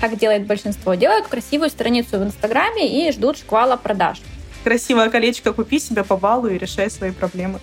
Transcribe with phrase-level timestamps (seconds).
[0.00, 4.20] как делает большинство, делают красивую страницу в Инстаграме и ждут шквала продаж.
[4.64, 7.60] Красивое колечко купи себе по баллу и решай свои проблемы.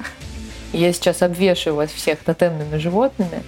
[0.73, 3.43] Я сейчас обвешиваю вас всех тотемными животными.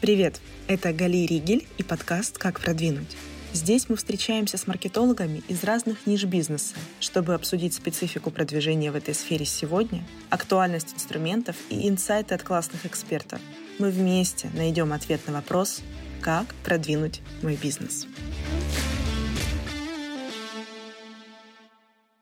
[0.00, 3.16] Привет, это Гали Ригель и подкаст «Как продвинуть».
[3.52, 9.12] Здесь мы встречаемся с маркетологами из разных ниш бизнеса, чтобы обсудить специфику продвижения в этой
[9.12, 13.40] сфере сегодня, актуальность инструментов и инсайты от классных экспертов.
[13.80, 15.80] Мы вместе найдем ответ на вопрос
[16.20, 18.06] «Как продвинуть мой бизнес?».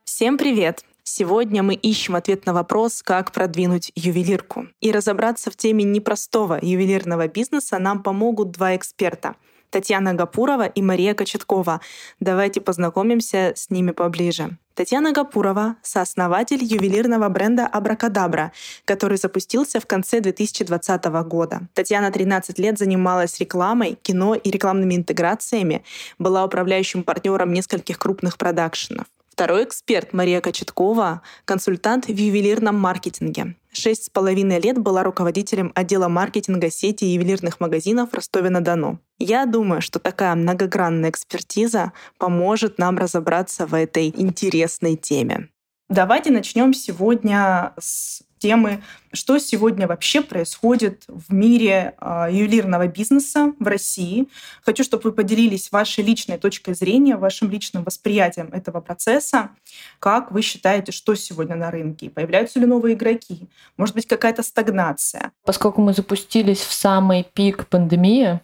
[0.04, 0.84] Всем привет!
[1.02, 4.66] Сегодня мы ищем ответ на вопрос, как продвинуть ювелирку.
[4.80, 9.36] И разобраться в теме непростого ювелирного бизнеса нам помогут два эксперта—
[9.70, 11.80] Татьяна Гапурова и Мария Кочеткова.
[12.20, 14.56] Давайте познакомимся с ними поближе.
[14.74, 18.52] Татьяна Гапурова— сооснователь ювелирного бренда «Абракадабра»,
[18.84, 21.62] который запустился в конце 2020 года.
[21.74, 25.82] Татьяна 13 лет занималась рекламой, кино и рекламными интеграциями,
[26.20, 29.06] была управляющим партнером нескольких крупных продакшенов.
[29.38, 33.54] Второй эксперт Мария Кочеткова— консультант в ювелирном маркетинге.
[33.72, 38.98] Шесть с половиной лет была руководителем отдела маркетинга сети ювелирных магазинов в Ростове-на-Дону.
[39.20, 45.50] Я думаю, что такая многогранная экспертиза поможет нам разобраться в этой интересной теме.
[45.88, 53.66] Давайте начнем сегодня с темы, что сегодня вообще происходит в мире э, ювелирного бизнеса в
[53.66, 54.28] России.
[54.62, 59.50] Хочу, чтобы вы поделились вашей личной точкой зрения, вашим личным восприятием этого процесса.
[59.98, 62.10] Как вы считаете, что сегодня на рынке?
[62.10, 63.48] Появляются ли новые игроки?
[63.76, 65.32] Может быть, какая-то стагнация?
[65.44, 68.40] Поскольку мы запустились в самый пик пандемии,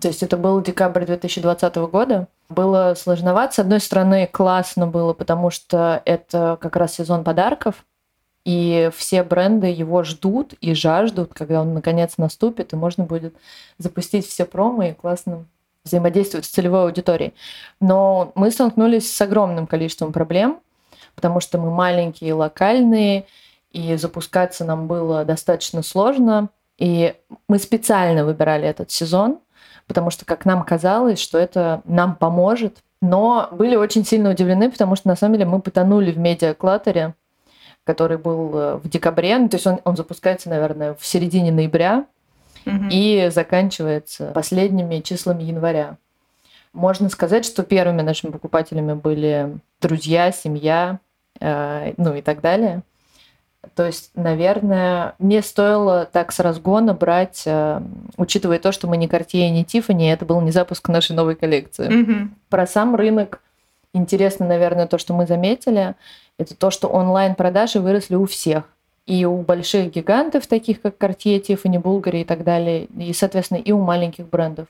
[0.00, 3.54] то есть это был декабрь 2020 года, было сложновато.
[3.54, 7.84] С одной стороны, классно было, потому что это как раз сезон подарков,
[8.44, 13.34] и все бренды его ждут и жаждут, когда он наконец наступит, и можно будет
[13.78, 15.44] запустить все промо и классно
[15.84, 17.34] взаимодействовать с целевой аудиторией.
[17.80, 20.60] Но мы столкнулись с огромным количеством проблем,
[21.14, 23.26] потому что мы маленькие, локальные,
[23.72, 26.48] и запускаться нам было достаточно сложно.
[26.78, 27.14] И
[27.46, 29.38] мы специально выбирали этот сезон,
[29.86, 32.78] потому что, как нам казалось, что это нам поможет.
[33.02, 37.14] Но были очень сильно удивлены, потому что, на самом деле, мы потонули в медиаклатере,
[37.84, 39.38] который был э, в декабре.
[39.38, 42.06] Ну, то есть он, он запускается, наверное, в середине ноября
[42.66, 42.84] угу.
[42.90, 45.96] и заканчивается последними числами января.
[46.72, 50.98] Можно сказать, что первыми нашими покупателями были друзья, семья,
[51.40, 52.82] э, ну и так далее.
[53.74, 57.80] То есть, наверное, не стоило так с разгона брать, э,
[58.16, 61.34] учитывая то, что мы не Cartier и не Tiffany, это был не запуск нашей новой
[61.34, 61.88] коллекции.
[61.88, 62.28] Mm-hmm.
[62.48, 63.40] Про сам рынок
[63.92, 65.94] интересно, наверное, то, что мы заметили,
[66.40, 68.64] это то, что онлайн-продажи выросли у всех.
[69.06, 73.72] И у больших гигантов, таких как Cartier, Tiffany, Bulgari и так далее, и, соответственно, и
[73.72, 74.68] у маленьких брендов.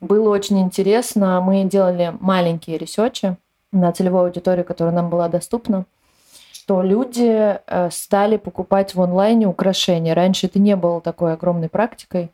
[0.00, 1.40] Было очень интересно.
[1.40, 3.36] Мы делали маленькие ресерчи
[3.72, 5.84] на целевую аудиторию, которая нам была доступна
[6.66, 10.14] что люди э, стали покупать в онлайне украшения.
[10.14, 12.32] Раньше это не было такой огромной практикой,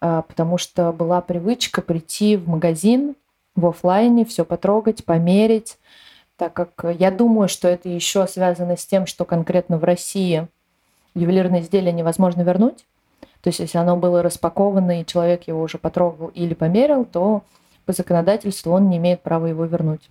[0.00, 3.14] э, потому что была привычка прийти в магазин
[3.54, 5.76] в офлайне, все потрогать, померить,
[6.36, 10.48] так как я думаю, что это еще связано с тем, что конкретно в России
[11.14, 12.86] ювелирное изделие невозможно вернуть.
[13.40, 17.42] То есть если оно было распаковано и человек его уже потрогал или померил, то
[17.84, 20.08] по законодательству он не имеет права его вернуть.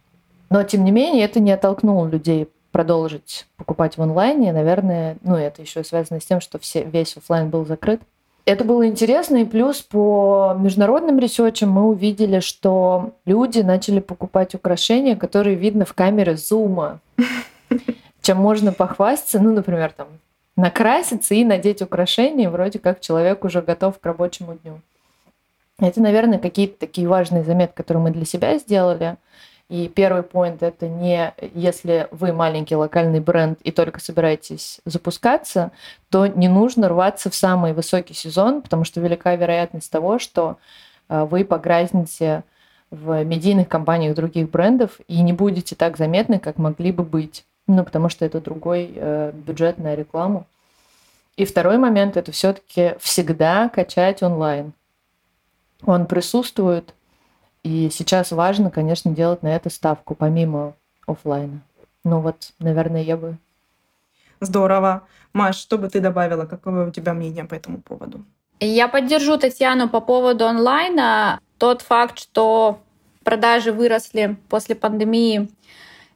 [0.49, 4.53] Но тем не менее это не оттолкнуло людей продолжить покупать в онлайне.
[4.53, 8.01] Наверное, ну, это еще связано с тем, что все, весь офлайн был закрыт.
[8.45, 15.15] Это было интересно, и плюс по международным ресерчам мы увидели, что люди начали покупать украшения,
[15.15, 16.99] которые видно в камере зума,
[18.21, 20.07] чем можно похвастаться, ну, например, там,
[20.57, 24.81] накраситься и надеть украшения, вроде как человек уже готов к рабочему дню.
[25.79, 29.15] Это, наверное, какие-то такие важные заметки, которые мы для себя сделали.
[29.69, 35.71] И первый поинт— это не если вы маленький локальный бренд и только собираетесь запускаться,
[36.09, 40.57] то не нужно рваться в самый высокий сезон, потому что велика вероятность того, что
[41.09, 42.43] э, вы погрязнете
[42.91, 47.45] в медийных компаниях других брендов и не будете так заметны, как могли бы быть.
[47.65, 50.45] Ну, потому что это другой э, бюджет на рекламу.
[51.37, 54.73] И второй момент— это все-таки всегда качать онлайн.
[55.85, 56.93] Он присутствует,
[57.63, 60.73] и сейчас важно, конечно, делать на это ставку, помимо
[61.07, 61.61] офлайна.
[62.03, 63.37] Ну вот, наверное, я бы...
[64.41, 65.03] Здорово.
[65.31, 66.45] Маш, что бы ты добавила?
[66.45, 68.25] Какое у тебя мнение по этому поводу?
[68.59, 71.39] Я поддержу Татьяну по поводу онлайна.
[71.57, 72.79] Тот факт, что
[73.23, 75.49] продажи выросли после пандемии,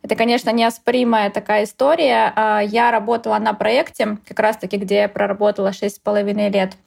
[0.01, 2.31] это, конечно, неоспоримая такая история.
[2.35, 6.77] А, я работала на проекте, как раз-таки, где я проработала 6,5 лет.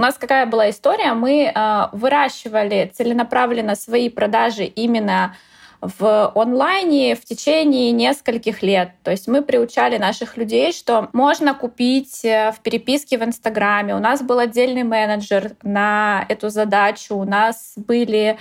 [0.00, 1.12] У нас какая была история?
[1.12, 5.36] Мы э, выращивали целенаправленно свои продажи именно
[5.82, 8.92] в онлайне в течение нескольких лет.
[9.02, 13.94] То есть мы приучали наших людей, что можно купить э, в переписке в Инстаграме.
[13.94, 17.16] У нас был отдельный менеджер на эту задачу.
[17.16, 18.38] У нас были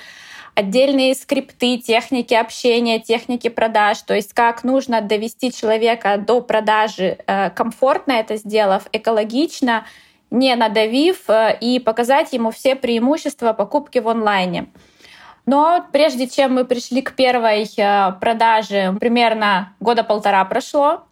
[0.56, 7.50] отдельные скрипты, техники общения, техники продаж, то есть как нужно довести человека до продажи, э,
[7.50, 9.85] комфортно это сделав, экологично,
[10.31, 14.68] не надавив э, и показать ему все преимущества покупки в онлайне.
[15.46, 21.04] Но прежде чем мы пришли к первой э, продаже, примерно года полтора прошло,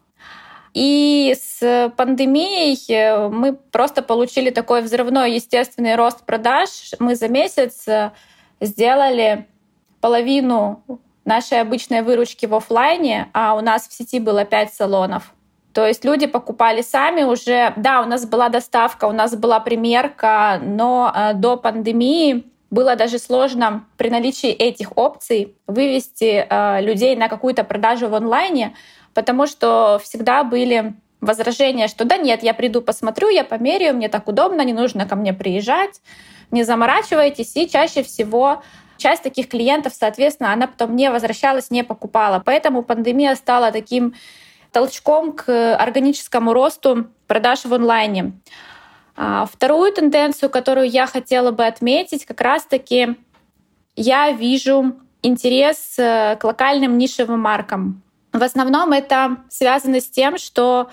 [0.73, 6.69] и с пандемией э, мы просто получили такой взрывной естественный рост продаж.
[6.99, 7.85] Мы за месяц
[8.61, 9.47] сделали
[10.01, 10.83] половину
[11.25, 15.33] нашей обычной выручки в офлайне, а у нас в сети было 5 салонов.
[15.77, 17.71] То есть люди покупали сами уже.
[17.75, 23.85] Да, у нас была доставка, у нас была примерка, но до пандемии было даже сложно
[23.95, 28.75] при наличии этих опций вывести э, людей на какую-то продажу в онлайне,
[29.13, 34.27] потому что всегда были возражения, что да нет, я приду, посмотрю, я померяю, мне так
[34.27, 36.01] удобно, не нужно ко мне приезжать,
[36.49, 37.55] не заморачивайтесь.
[37.55, 38.63] И чаще всего
[38.97, 42.41] часть таких клиентов, соответственно, она потом не возвращалась, не покупала.
[42.43, 44.15] Поэтому пандемия стала таким
[44.71, 48.33] толчком к органическому росту продаж в онлайне.
[49.15, 53.15] А, вторую тенденцию, которую я хотела бы отметить, как раз-таки
[53.95, 58.03] я вижу интерес э, к локальным нишевым маркам.
[58.31, 60.89] В основном это связано с тем, что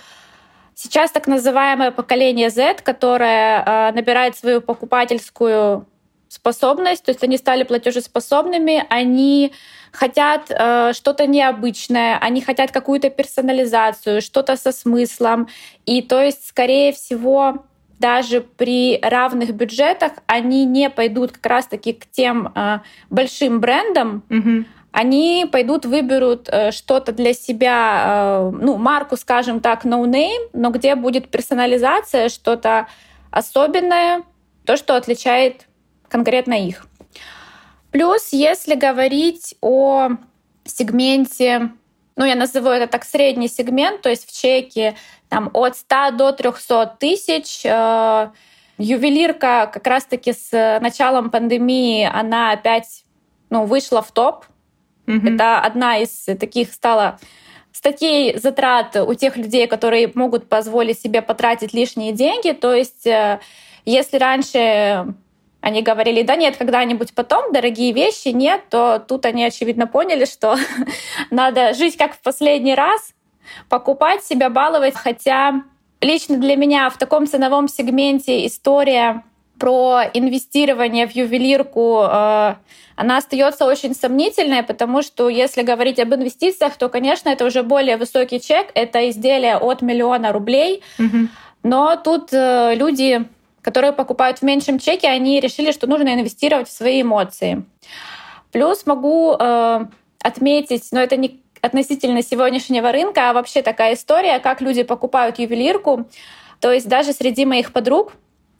[0.75, 5.87] сейчас так называемое поколение Z, которое э, набирает свою покупательскую
[6.35, 9.53] способность, то есть они стали платежеспособными, они
[9.93, 15.49] хотят э, что-то необычное, они хотят какую-то персонализацию, что-то со смыслом.
[15.87, 17.65] И то есть, скорее всего,
[17.99, 24.65] даже при равных бюджетах они не пойдут как раз-таки к тем э, большим брендам, угу.
[24.93, 30.71] они пойдут, выберут э, что-то для себя, э, ну, марку, скажем так, no name, но
[30.71, 32.89] где будет персонализация, что-то
[33.31, 34.23] особенное,
[34.65, 35.67] то, что отличает
[36.15, 36.87] конкретно их.
[37.91, 40.11] Плюс, если говорить о
[40.65, 41.73] сегменте
[42.17, 44.95] ну, я назову это так, средний сегмент, то есть в чеке
[45.29, 47.63] там, от 100 до 300 тысяч.
[47.65, 48.29] Э,
[48.79, 53.05] ювелирка как раз-таки с началом пандемии, она опять
[53.51, 54.45] ну, вышла в топ.
[55.07, 55.35] Mm-hmm.
[55.35, 57.19] Это одна из таких стала
[57.73, 62.53] статей затрат у тех людей, которые могут позволить себе потратить лишние деньги.
[62.53, 63.41] То есть э,
[63.85, 65.15] если раньше
[65.65, 70.57] они говорили, да нет, когда-нибудь потом, дорогие вещи, нет, то тут они, очевидно, поняли, что
[71.31, 73.15] надо жить как в последний раз,
[73.71, 74.95] покупать себя, баловать.
[74.95, 75.63] Хотя
[76.03, 79.25] лично для меня в таком ценовом сегменте история
[79.59, 82.55] про инвестирование в ювелирку, э,
[82.97, 87.97] она остается очень сомнительной, потому что если говорить об инвестициях, то, конечно, это уже более
[87.97, 90.83] высокий чек, это изделие от миллиона рублей.
[90.99, 91.29] Mm-hmm.
[91.63, 93.25] Но тут э, люди
[93.65, 97.65] которые покупают в меньшем чеке, они решили, что нужно инвестировать в свои эмоции.
[98.53, 99.87] Плюс могу э,
[100.21, 106.07] отметить, но это не относительно сегодняшнего рынка, а вообще такая история, как люди покупают ювелирку.
[106.61, 108.13] То есть даже среди моих подруг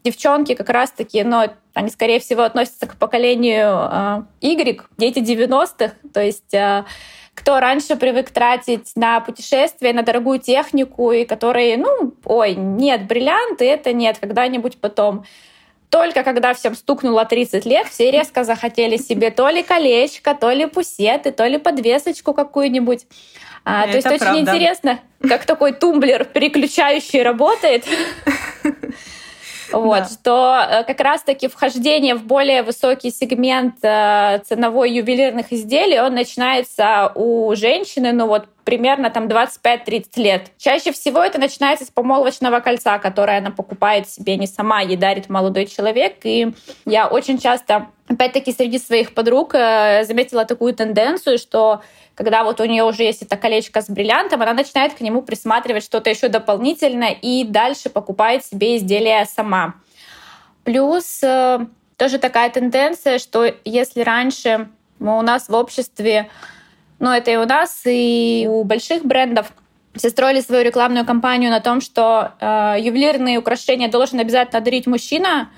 [0.03, 6.21] девчонки как раз-таки, но они, скорее всего, относятся к поколению э, Y, дети 90-х, то
[6.21, 6.83] есть э,
[7.35, 13.65] кто раньше привык тратить на путешествия, на дорогую технику, и которые, ну, ой, нет, бриллианты,
[13.65, 15.25] это нет, когда-нибудь потом.
[15.89, 20.65] Только когда всем стукнуло 30 лет, все резко захотели себе то ли колечко, то ли
[20.65, 23.05] пусеты, то ли подвесочку какую-нибудь.
[23.63, 24.31] А, то есть правда.
[24.31, 27.85] очень интересно, как такой тумблер переключающий работает.
[29.71, 30.05] Вот, да.
[30.05, 37.11] что э, как раз-таки вхождение в более высокий сегмент э, ценовой ювелирных изделий, он начинается
[37.15, 40.51] у женщины, ну вот примерно там 25-30 лет.
[40.57, 45.29] Чаще всего это начинается с помолвочного кольца, которое она покупает себе не сама, ей дарит
[45.29, 46.15] молодой человек.
[46.23, 46.51] И
[46.85, 51.81] я очень часто, опять-таки, среди своих подруг э, заметила такую тенденцию, что
[52.15, 55.83] когда вот у нее уже есть это колечко с бриллиантом, она начинает к нему присматривать
[55.83, 59.75] что-то еще дополнительно и дальше покупает себе изделия сама.
[60.63, 61.59] Плюс э,
[61.97, 64.69] тоже такая тенденция, что если раньше
[64.99, 66.29] у нас в обществе
[66.99, 69.51] но это и у нас, и у больших брендов.
[69.93, 75.49] Все строили свою рекламную кампанию на том, что э, ювелирные украшения должен обязательно дарить мужчина.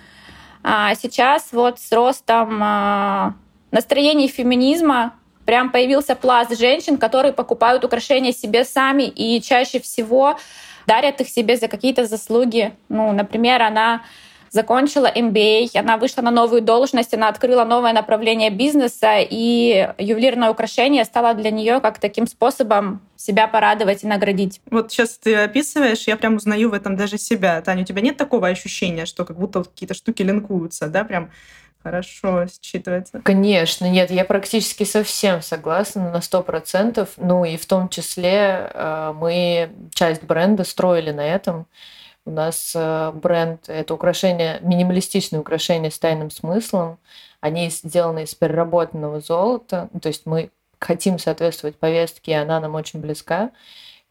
[0.64, 3.34] А сейчас вот с ростом э,
[3.72, 5.14] настроений феминизма
[5.46, 10.38] прям появился пласт женщин, которые покупают украшения себе сами и чаще всего
[10.86, 12.74] дарят их себе за какие-то заслуги.
[12.90, 14.04] Ну, например, она
[14.50, 21.06] закончила MBA, она вышла на новую должность, она открыла новое направление бизнеса, и ювелирное украшение
[21.06, 24.62] стало для нее как таким способом себя порадовать и наградить.
[24.70, 27.62] Вот сейчас ты описываешь, я прям узнаю в этом даже себя.
[27.62, 31.32] Таня, у тебя нет такого ощущения, что как будто вот какие-то штуки линкуются, да, прям
[31.84, 33.22] хорошо считывается.
[33.24, 37.10] Конечно, нет, я практически совсем согласна на сто процентов.
[37.18, 41.66] Ну и в том числе э, мы часть бренда строили на этом.
[42.28, 46.98] У нас э, бренд— это украшение, минималистичные украшения с тайным смыслом.
[47.40, 49.88] Они сделаны из переработанного золота.
[50.02, 53.52] То есть мы хотим соответствовать повестке, и она нам очень близка.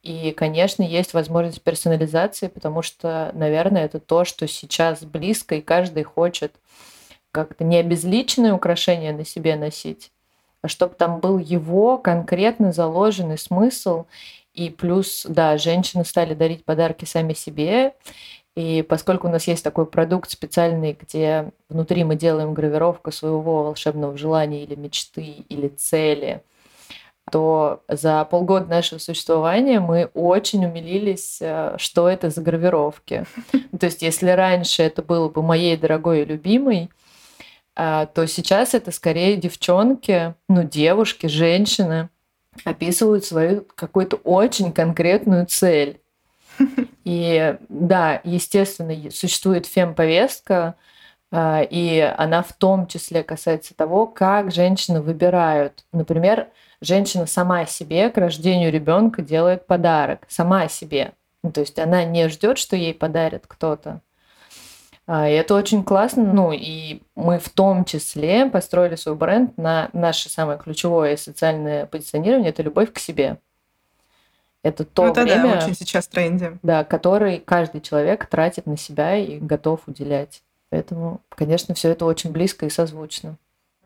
[0.03, 6.05] И, конечно, есть возможность персонализации, потому что, наверное, это то, что сейчас близко, и каждый
[6.05, 6.55] хочет
[7.33, 10.11] как-то не обезличенное украшение на себе носить,
[10.63, 14.07] а чтобы там был его конкретно заложенный смысл.
[14.57, 17.95] И плюс, да, женщины стали дарить подарки сами себе.
[18.57, 24.17] И поскольку у нас есть такой продукт специальный, где внутри мы делаем гравировку своего волшебного
[24.17, 26.43] желания или мечты, или цели,
[27.31, 33.27] то за полгода нашего существования мы очень умилились, э, что это за гравировки.
[33.79, 36.89] То есть если раньше это было бы моей дорогой и любимой,
[37.75, 42.09] а, то сейчас это скорее девчонки, ну, девушки, женщины
[42.65, 46.01] описывают свою какую-то очень конкретную цель.
[47.05, 50.75] И да, естественно, существует фем-повестка,
[51.31, 55.85] а, и она в том числе касается того, как женщины выбирают.
[55.93, 56.49] Например,
[56.81, 61.13] женщина сама себе к рождению ребенка делает подарок, сама себе.
[61.43, 64.01] Ну, то есть она не ждет, что ей подарит кто-то,
[65.09, 66.25] и это очень классно.
[66.25, 72.51] Ну, и мы в том числе построили свой бренд на наше самое ключевое социальное позиционирование–
[72.51, 73.39] это любовь к себе.
[74.63, 76.59] Это то ну, это время, да, очень сейчас в тренде.
[76.65, 80.43] Да, который каждый человек тратит на себя и готов уделять.
[80.71, 83.37] Поэтому, конечно, все это очень близко и созвучно.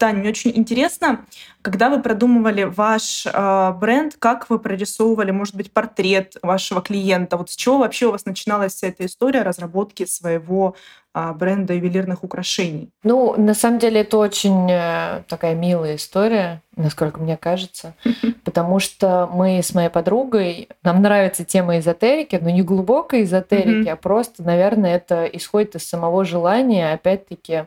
[0.00, 1.26] Таня, мне очень интересно,
[1.60, 7.36] когда вы продумывали ваш э, бренд, как вы прорисовывали, может быть, портрет вашего клиента?
[7.36, 10.74] Вот с чего вообще у вас начиналась вся эта история разработки своего
[11.14, 12.90] бренда ювелирных украшений?
[13.02, 17.94] Ну, на самом деле, это очень э, такая милая история, насколько мне кажется,
[18.44, 23.96] потому что мы с моей подругой, нам нравится тема эзотерики, но не глубокой эзотерики, а
[23.96, 27.64] просто, наверное, это исходит из самого желания, опять-таки,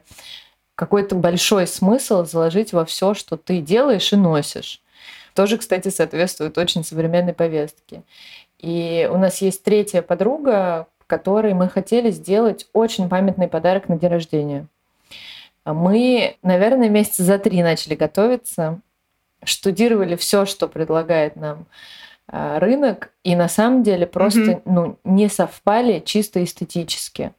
[0.75, 4.81] какой-то большой смысл заложить во все, что ты делаешь и носишь.
[5.35, 8.03] Тоже, кстати, соответствует очень современной повестке.
[8.59, 14.09] И у нас есть третья подруга, которой мы хотели сделать очень памятный подарок на день
[14.09, 14.65] рождения.
[15.63, 18.79] Мы, наверное, месяца за три начали готовиться,
[19.43, 21.67] штудировали все, что предлагает нам
[22.27, 24.61] а, рынок, и на самом деле просто mm-hmm.
[24.65, 27.33] ну, не совпали чисто эстетически.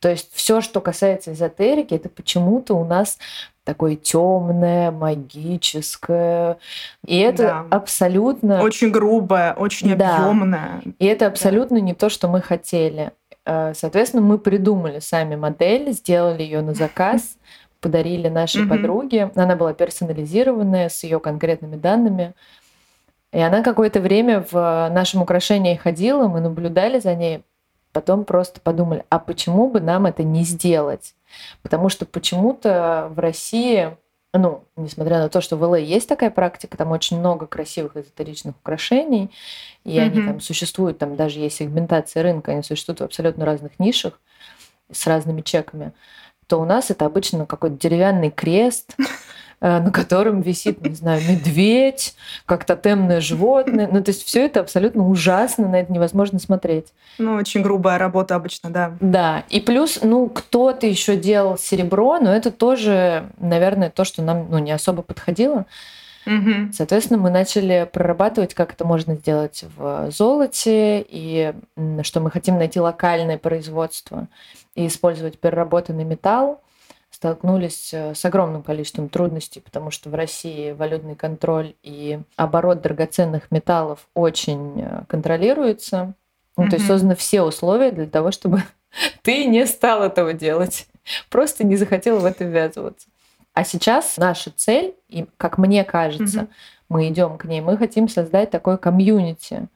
[0.00, 3.16] То есть все, что касается эзотерики, это почему-то у нас
[3.64, 6.58] такое темное, магическое.
[7.06, 7.66] И это да.
[7.70, 8.62] абсолютно...
[8.62, 10.16] Очень грубое, очень да.
[10.16, 10.82] объемное.
[10.98, 11.82] И это абсолютно да.
[11.82, 13.12] не то, что мы хотели.
[13.46, 17.38] Э, соответственно, мы придумали сами модель, сделали ее на заказ,
[17.80, 19.30] подарили нашей подруге.
[19.34, 22.34] Она была персонализированная, с ее конкретными данными.
[23.32, 27.42] И она какое-то время в нашем украшении ходила, мы наблюдали за ней,
[27.94, 31.14] потом просто подумали, а почему бы нам это не сделать?
[31.62, 33.96] Потому что почему-то в России,
[34.34, 38.56] ну, несмотря на то, что в ЛА есть такая практика, там очень много красивых эзотеричных
[38.56, 39.30] украшений,
[39.84, 40.02] и mm-hmm.
[40.02, 44.20] они там существуют, там даже есть сегментация рынка, они существуют в абсолютно разных нишах
[44.90, 45.92] с разными чеками,
[46.48, 48.96] то у нас это обычно какой-то деревянный крест,
[49.64, 53.88] на котором висит, не знаю, медведь, как тотемное животное.
[53.90, 56.88] Ну, то есть все это абсолютно ужасно, на это невозможно смотреть.
[57.16, 58.92] Ну, очень грубая работа обычно, да.
[59.00, 59.44] Да.
[59.48, 64.58] И плюс, ну, кто-то еще делал серебро, но это тоже, наверное, то, что нам ну,
[64.58, 65.64] не особо подходило.
[66.26, 66.72] Угу.
[66.74, 71.54] Соответственно, мы начали прорабатывать, как это можно сделать в золоте, и
[72.02, 74.28] что мы хотим найти локальное производство
[74.74, 76.60] и использовать переработанный металл
[77.24, 83.50] столкнулись э, с огромным количеством трудностей, потому что в России валютный контроль и оборот драгоценных
[83.50, 86.12] металлов очень э, контролируется.
[86.58, 86.68] Ну, mm-hmm.
[86.68, 88.62] То есть созданы все условия для того, чтобы
[89.22, 90.86] ты не стал этого делать.
[91.30, 93.08] Просто не захотел в это ввязываться.
[93.54, 96.48] А сейчас наша цель, и как мне кажется, mm-hmm.
[96.90, 99.66] мы идем к ней, мы хотим создать такое комьюнити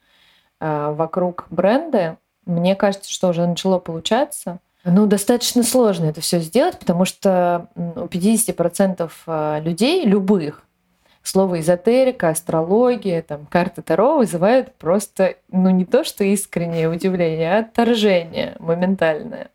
[0.60, 2.18] э, вокруг бренда.
[2.44, 4.58] Мне кажется, что уже начало получаться.
[4.90, 10.64] Ну, достаточно сложно это все сделать, потому что у 50% а, людей, любых,
[11.22, 17.60] слово эзотерика, астрология, там, карта Таро вызывают просто, ну, не то что искреннее удивление, а
[17.60, 19.50] отторжение моментальное.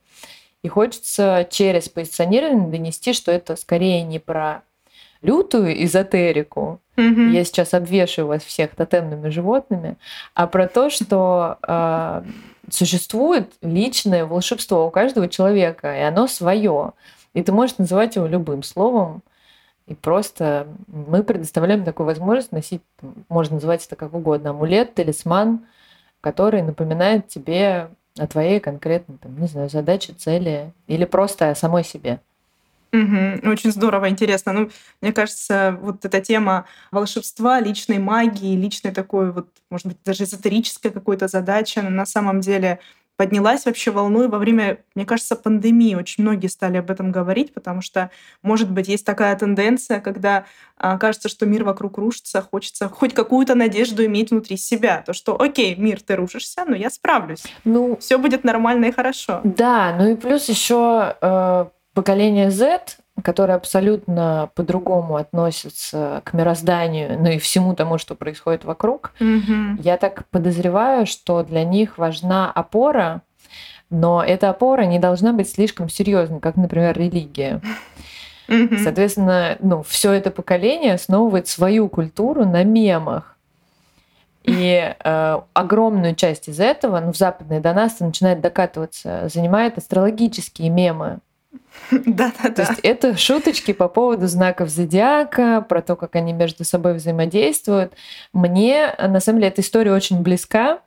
[0.61, 4.63] И хочется через позиционирование донести, что это скорее не про
[5.21, 7.31] лютую эзотерику, mm-hmm.
[7.31, 9.97] я сейчас обвешиваю вас всех тотемными животными,
[10.33, 12.23] а про то, что э,
[12.69, 16.93] существует личное волшебство у каждого человека, и оно свое.
[17.33, 19.23] И ты можешь называть его любым словом,
[19.87, 22.81] и просто мы предоставляем такую возможность носить,
[23.27, 25.65] можно называть это как угодно, амулет, талисман,
[26.21, 31.83] который напоминает тебе о твоей конкретной, там, не знаю, задаче, цели или просто о самой
[31.83, 32.19] себе.
[32.93, 34.53] Угу, очень здорово, интересно.
[34.53, 34.69] Ну,
[35.01, 40.91] мне кажется, вот эта тема волшебства, личной магии, личной такой вот, может быть, даже эзотерической
[40.91, 42.79] какой-то задачи, на самом деле
[43.15, 45.95] поднялась вообще волной во время, мне кажется, пандемии.
[45.95, 50.45] Очень многие стали об этом говорить, потому что, может быть, есть такая тенденция, когда
[50.77, 55.03] а, кажется, что мир вокруг рушится, хочется хоть какую-то надежду иметь внутри себя.
[55.05, 57.43] То, что, окей, мир, ты рушишься, но я справлюсь.
[57.63, 59.41] Ну, все будет нормально и хорошо.
[59.43, 67.29] Да, ну и плюс еще э, поколение Z, которое абсолютно по-другому относится к мирозданию, ну
[67.29, 69.81] и всему тому, что происходит вокруг, mm-hmm.
[69.81, 73.21] я так подозреваю, что для них важна опора,
[73.89, 77.61] но эта опора не должна быть слишком серьезной, как, например, религия.
[78.47, 78.77] Mm-hmm.
[78.79, 83.37] Соответственно, ну, все это поколение основывает свою культуру на мемах.
[84.43, 90.69] И э, огромную часть из этого, ну, в западной до нас начинает докатываться, занимает астрологические
[90.69, 91.19] мемы.
[91.91, 92.49] Да, да, да.
[92.49, 97.93] То есть это шуточки по поводу знаков зодиака, про то, как они между собой взаимодействуют.
[98.31, 100.79] Мне, на самом деле, эта история очень близка.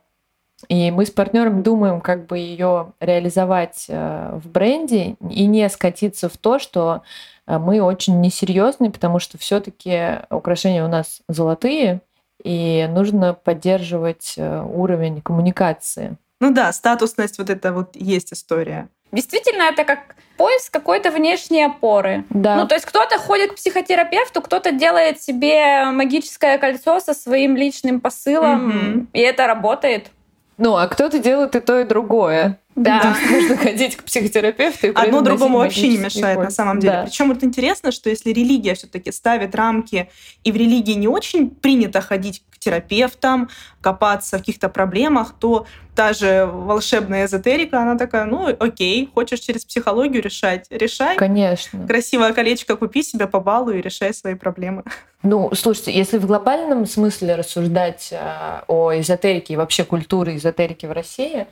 [0.69, 6.29] И мы с партнером думаем, как бы ее реализовать э, в бренде и не скатиться
[6.29, 7.03] в то, что
[7.45, 12.01] э, мы очень несерьезны, потому что все-таки украшения у нас золотые,
[12.43, 16.17] и нужно поддерживать э, уровень коммуникации.
[16.39, 18.89] Ну да, статусность вот это вот есть история.
[19.11, 22.23] Действительно, это как поиск какой-то внешней опоры.
[22.29, 22.55] Да.
[22.55, 27.99] Ну, то есть кто-то ходит к психотерапевту, кто-то делает себе магическое кольцо со своим личным
[27.99, 29.07] посылом, угу.
[29.13, 30.11] и это работает.
[30.57, 32.59] Ну, а кто-то делает и то, и другое.
[32.75, 33.01] Да.
[33.01, 34.87] То есть нужно ходить к психотерапевту.
[34.87, 36.93] И Одно другому вообще не мешает на самом деле.
[36.93, 37.03] Да.
[37.03, 40.09] Причем вот интересно, что если религия все-таки ставит рамки,
[40.43, 43.49] и в религии не очень принято ходить к терапевтам,
[43.81, 45.65] копаться в каких-то проблемах, то
[45.95, 51.17] та же волшебная эзотерика, она такая, ну окей, хочешь через психологию решать, решай.
[51.17, 51.87] Конечно.
[51.87, 54.83] Красивое колечко купи себе по балу и решай свои проблемы.
[55.29, 60.93] Ну, слушайте, если в глобальном смысле рассуждать э, о эзотерике и вообще культуре эзотерики в
[60.93, 61.47] России,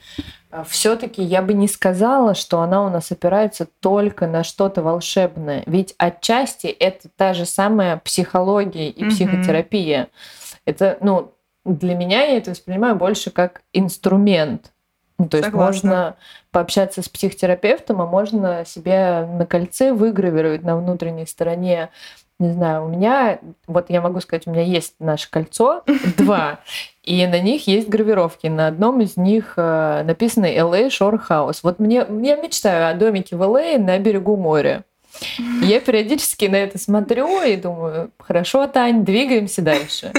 [0.52, 5.64] э, все-таки я бы не сказала, что она у нас опирается только на что-то волшебное.
[5.66, 10.04] Ведь отчасти это та же самая психология и психотерапия.
[10.04, 10.58] Mm-hmm.
[10.68, 11.34] Это, ну,
[11.66, 14.72] для меня я это воспринимаю больше как инструмент.
[15.18, 15.74] Ну, то Согласна.
[15.74, 16.16] есть можно
[16.52, 21.90] пообщаться с психотерапевтом, а можно себе на кольце выгравировать на внутренней стороне
[22.40, 25.84] не знаю, у меня, вот я могу сказать, у меня есть наше кольцо,
[26.18, 26.60] два,
[27.04, 28.48] и на них есть гравировки.
[28.48, 31.60] На одном из них э, написано LA Shore House.
[31.64, 34.84] Вот мне, я мечтаю о домике в LA на берегу моря.
[35.62, 40.12] И я периодически на это смотрю и думаю, хорошо, Тань, двигаемся дальше.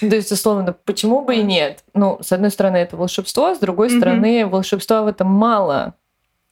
[0.00, 1.84] То есть, условно, почему бы и нет?
[1.94, 5.94] Ну, с одной стороны, это волшебство, с другой стороны, волшебства в этом мало.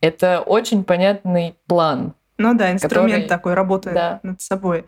[0.00, 2.14] Это очень понятный план.
[2.38, 3.28] Ну да, инструмент который...
[3.28, 4.20] такой, работает да.
[4.22, 4.84] над собой.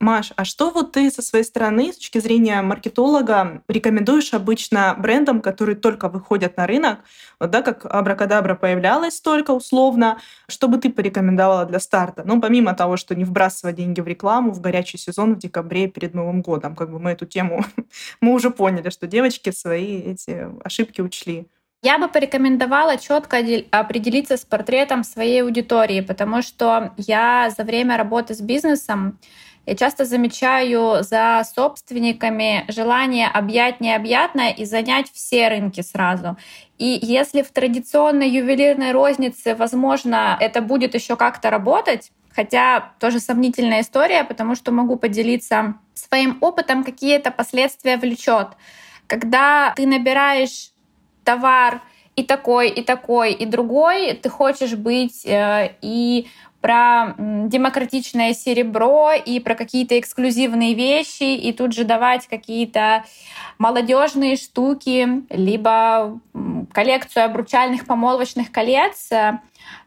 [0.00, 5.42] Маш, а что вот ты со своей стороны, с точки зрения маркетолога, рекомендуешь обычно брендам,
[5.42, 7.00] которые только выходят на рынок,
[7.38, 12.22] вот, да, как Абракадабра появлялась только условно, что бы ты порекомендовала для старта?
[12.24, 16.14] Ну, помимо того, что не вбрасывать деньги в рекламу в горячий сезон в декабре перед
[16.14, 17.62] Новым годом, как бы мы эту тему,
[18.22, 21.46] мы уже поняли, что девочки свои эти ошибки учли.
[21.82, 23.38] Я бы порекомендовала четко
[23.70, 29.18] определиться с портретом своей аудитории, потому что я за время работы с бизнесом
[29.66, 36.36] я часто замечаю за собственниками желание объять необъятное и занять все рынки сразу.
[36.78, 43.82] И если в традиционной ювелирной рознице, возможно, это будет еще как-то работать, хотя тоже сомнительная
[43.82, 48.48] история, потому что могу поделиться своим опытом, какие это последствия влечет.
[49.06, 50.69] Когда ты набираешь
[51.30, 51.80] товар
[52.16, 56.26] и такой, и такой, и другой, ты хочешь быть э, и
[56.60, 63.04] про демократичное серебро и про какие-то эксклюзивные вещи, и тут же давать какие-то
[63.58, 66.20] молодежные штуки, либо
[66.72, 69.08] коллекцию обручальных помолвочных колец.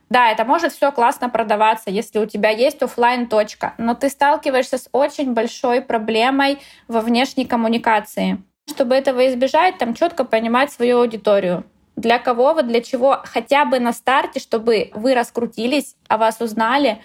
[0.10, 4.78] Да, это может все классно продаваться, если у тебя есть офлайн точка, но ты сталкиваешься
[4.78, 8.42] с очень большой проблемой во внешней коммуникации.
[8.70, 11.64] Чтобы этого избежать, там четко понимать свою аудиторию.
[11.96, 17.02] для кого вы, для чего, хотя бы на старте, чтобы вы раскрутились, о вас узнали,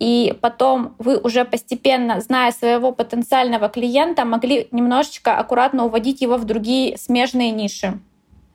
[0.00, 6.44] и потом вы уже постепенно, зная своего потенциального клиента, могли немножечко аккуратно уводить его в
[6.44, 8.00] другие смежные ниши.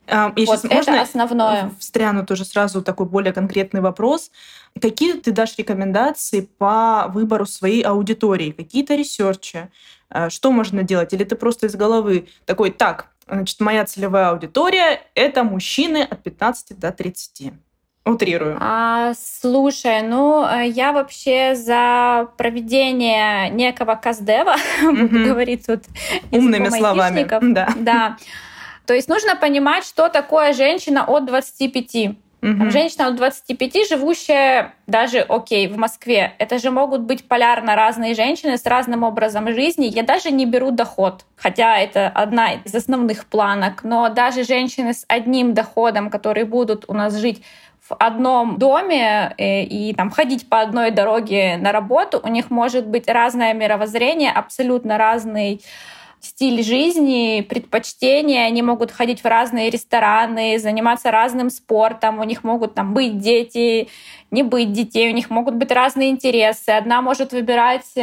[0.09, 1.71] А, я вот это можно основное.
[1.79, 4.31] Встряну тоже сразу такой более конкретный вопрос.
[4.81, 8.51] Какие ты дашь рекомендации по выбору своей аудитории?
[8.51, 9.69] Какие-то ресерчи?
[10.09, 11.13] А, что можно делать?
[11.13, 16.79] Или ты просто из головы такой, так, значит, моя целевая аудитория— это мужчины от 15
[16.79, 17.53] до 30.
[18.05, 18.57] Утрирую.
[18.61, 25.83] А, слушай, ну э, я вообще за проведение некого каздева, буду говорить тут
[26.31, 27.27] умными словами.
[27.53, 27.73] Да.
[27.75, 28.17] да.
[28.85, 32.15] То есть нужно понимать, что такое женщина от 25.
[32.41, 32.69] Угу.
[32.69, 38.57] женщина от 25, живущая даже, окей, в Москве, это же могут быть полярно разные женщины
[38.57, 39.85] с разным образом жизни.
[39.85, 45.03] Я даже не беру доход, хотя это одна из основных планок, но даже женщины с
[45.07, 47.41] одним доходом, которые будут у нас жить
[47.89, 52.51] в одном доме и, э, и там ходить по одной дороге на работу, у них
[52.51, 55.61] может быть разное мировоззрение, абсолютно разный
[56.27, 62.75] стиль жизни, предпочтения, они могут ходить в разные рестораны, заниматься разным спортом, у них могут
[62.75, 63.89] там быть дети,
[64.31, 66.69] не быть детей, у них могут быть разные интересы.
[66.69, 67.93] Одна может выбирать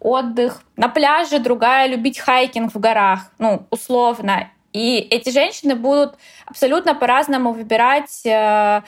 [0.00, 4.50] отдых на пляже, другая любить хайкинг в горах, ну, условно.
[4.72, 8.82] И эти женщины будут абсолютно по-разному выбирать э,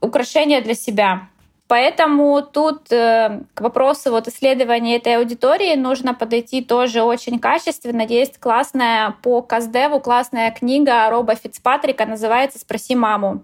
[0.00, 1.28] украшения для себя.
[1.68, 8.02] Поэтому тут э, к вопросу вот исследования этой аудитории нужно подойти тоже очень качественно.
[8.02, 13.42] Есть классная по Каздеву классная книга Роба Фицпатрика, называется «Спроси маму».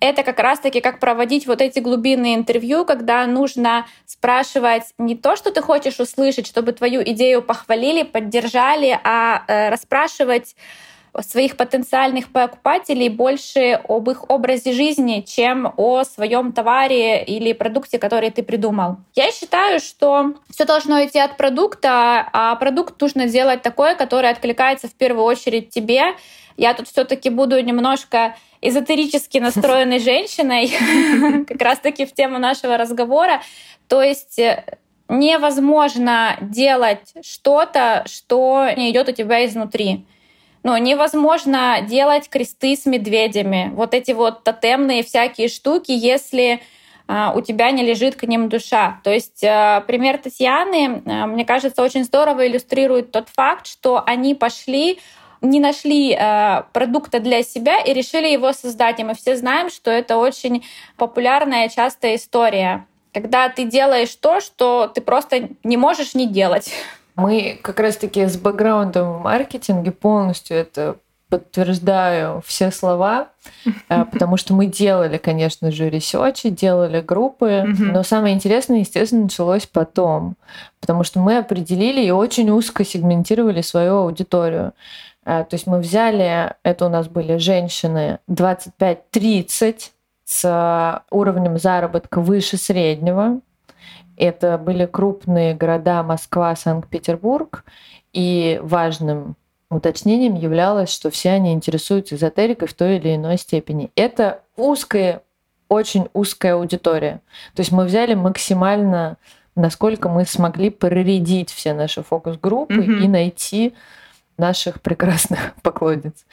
[0.00, 5.50] Это как раз-таки как проводить вот эти глубинные интервью, когда нужно спрашивать не то, что
[5.50, 10.56] ты хочешь услышать, чтобы твою идею похвалили, поддержали, а э, расспрашивать
[11.22, 18.30] своих потенциальных покупателей больше об их образе жизни, чем о своем товаре или продукте, который
[18.30, 18.96] ты придумал.
[19.14, 24.88] Я считаю, что все должно идти от продукта, а продукт нужно делать такой, который откликается
[24.88, 26.14] в первую очередь тебе.
[26.56, 30.70] Я тут все-таки буду немножко эзотерически настроенной женщиной,
[31.48, 33.42] как раз-таки в тему нашего разговора.
[33.88, 34.64] То есть э,
[35.08, 40.04] невозможно делать что-то, что не идет у тебя изнутри.
[40.68, 43.70] Но невозможно делать кресты с медведями.
[43.74, 46.60] Вот эти вот тотемные всякие штуки, если
[47.06, 49.00] а, у тебя не лежит к ним душа.
[49.02, 54.34] То есть а, пример Татьяны, а, мне кажется, очень здорово иллюстрирует тот факт, что они
[54.34, 54.98] пошли
[55.40, 56.18] не нашли
[56.72, 58.98] продукта для себя и решили его создать.
[58.98, 62.86] И мы все знаем, что это очень популярная частая история.
[63.14, 66.72] Когда ты делаешь то, что ты просто не можешь не делать.
[67.18, 70.96] Мы как раз-таки с бэкграундом в маркетинге полностью это
[71.28, 73.28] подтверждаю все слова,
[73.88, 79.66] э, потому что мы делали, конечно же, ресерчи, делали группы, но самое интересное, естественно, началось
[79.66, 80.36] потом,
[80.80, 84.72] потому что мы определили и очень узко сегментировали свою аудиторию.
[85.26, 89.90] Э, то есть мы взяли, это у нас были женщины 25-30
[90.24, 93.40] с уровнем заработка выше среднего,
[94.18, 97.64] это были крупные города Москва, Санкт-Петербург.
[98.12, 99.36] И важным
[99.70, 103.90] уточнением являлось, что все они интересуются эзотерикой в той или иной степени.
[103.94, 105.22] Это узкая,
[105.68, 107.20] очень узкая аудитория.
[107.54, 109.18] То есть мы взяли максимально,
[109.54, 113.04] насколько мы смогли проредить все наши фокус-группы mm-hmm.
[113.04, 113.74] и найти
[114.36, 116.24] наших прекрасных поклонниц.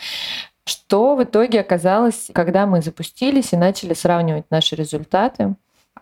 [0.65, 5.55] Что в итоге оказалось, когда мы запустились и начали сравнивать наши результаты?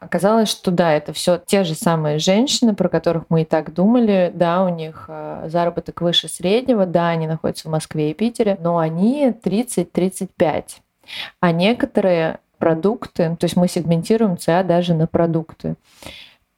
[0.04, 4.32] Оказалось, что да, это все те же самые женщины, про которых мы и так думали.
[4.34, 8.78] Да, у них э, заработок выше среднего, да, они находятся в Москве и Питере, но
[8.78, 10.63] они 30-35.
[11.39, 15.76] А некоторые продукты, то есть мы сегментируем ЦА даже на продукты.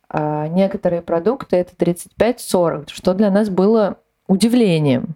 [0.09, 5.15] А некоторые продукты это 35-40, что для нас было удивлением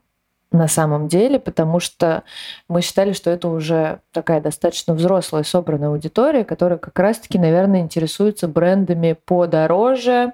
[0.52, 2.24] на самом деле, потому что
[2.68, 8.48] мы считали, что это уже такая достаточно взрослая, собранная аудитория, которая как раз-таки, наверное, интересуется
[8.48, 10.34] брендами подороже.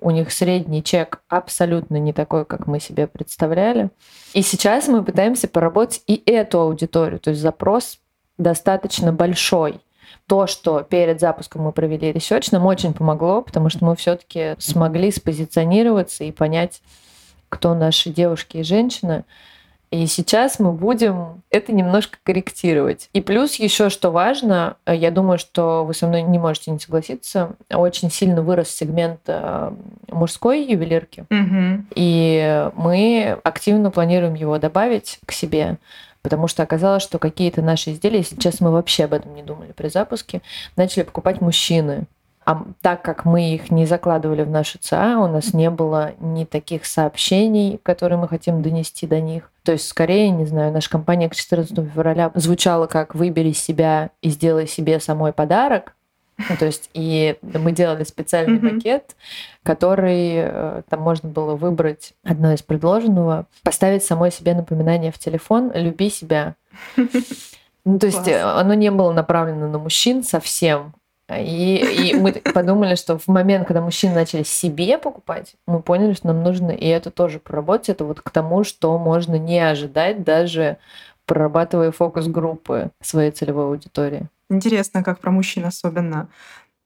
[0.00, 3.90] У них средний чек абсолютно не такой, как мы себе представляли.
[4.32, 7.98] И сейчас мы пытаемся поработать и эту аудиторию, то есть запрос
[8.38, 9.80] достаточно большой.
[10.26, 15.10] То, что перед запуском мы провели research, нам очень помогло, потому что мы все-таки смогли
[15.10, 16.82] спозиционироваться и понять,
[17.56, 19.24] кто наши девушки и женщины.
[19.90, 23.08] И сейчас мы будем это немножко корректировать.
[23.14, 26.78] И плюс еще, что важно, э, я думаю, что вы со мной не можете не
[26.78, 29.70] согласиться, очень сильно вырос сегмент э,
[30.08, 31.24] мужской ювелирки.
[31.30, 31.86] Угу.
[31.94, 35.78] И мы активно планируем его добавить к себе
[36.22, 39.86] потому что оказалось, что какие-то наши изделия, честно, мы вообще об этом не думали при
[39.86, 40.42] запуске,
[40.74, 42.06] начали покупать мужчины.
[42.46, 46.44] А так как мы их не закладывали в нашу ЦА, у нас не было ни
[46.44, 49.50] таких сообщений, которые мы хотим донести до них.
[49.64, 54.30] То есть, скорее, не знаю, наша компания к 14 февраля звучала как «выбери себя и
[54.30, 55.96] сделай себе самой подарок»,
[56.38, 58.74] ну, то есть, и мы делали специальный mm-hmm.
[58.76, 59.16] пакет,
[59.62, 65.72] который э, там можно было выбрать одно из предложенного, поставить самой себе напоминание в телефон
[65.74, 66.54] «люби себя».
[67.88, 68.60] Ну, то есть Класс.
[68.60, 70.92] оно не было направлено на мужчин совсем.
[71.28, 76.28] И, и мы подумали, что в момент, когда мужчины начали себе покупать, мы поняли, что
[76.28, 77.88] нам нужно и это тоже проработать.
[77.88, 80.78] Это вот к тому, что можно не ожидать, даже
[81.24, 84.28] прорабатывая фокус группы своей целевой аудитории.
[84.48, 86.28] Интересно, как про мужчин особенно.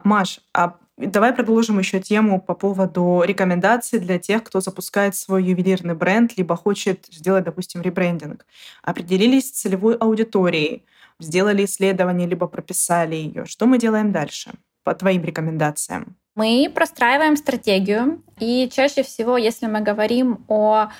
[0.02, 5.94] Маш, а давай продолжим еще тему по поводу рекомендаций для тех, кто запускает свой ювелирный
[5.94, 8.46] бренд, либо хочет сделать, допустим, ребрендинг.
[8.82, 10.84] Определились с целевой аудиторией,
[11.20, 13.44] сделали исследование, либо прописали ее.
[13.46, 14.52] Что мы делаем дальше
[14.84, 16.16] по твоим рекомендациям?
[16.34, 20.90] Мы простраиваем стратегию, и чаще всего, если мы говорим о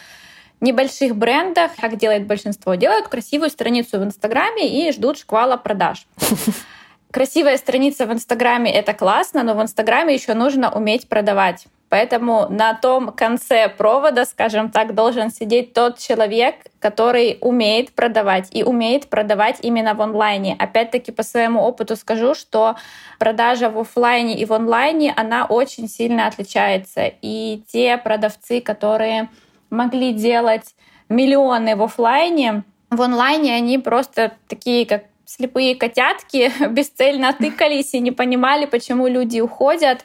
[0.61, 6.07] небольших брендах, как делает большинство, делают красивую страницу в Инстаграме и ждут шквала продаж.
[7.11, 11.67] Красивая страница в Инстаграме— это классно, но в Инстаграме еще нужно уметь продавать.
[11.91, 18.63] Поэтому на том конце провода, скажем так, должен сидеть тот человек, который умеет продавать и
[18.63, 20.55] умеет продавать именно в онлайне.
[20.57, 22.77] Опять-таки по своему опыту скажу, что
[23.19, 27.11] продажа в офлайне и в онлайне, она очень сильно отличается.
[27.23, 29.29] И те продавцы, которые
[29.69, 30.77] могли делать
[31.09, 38.11] миллионы в офлайне, в онлайне они просто такие, как слепые котятки, бесцельно тыкались и не
[38.11, 40.05] понимали, почему люди уходят.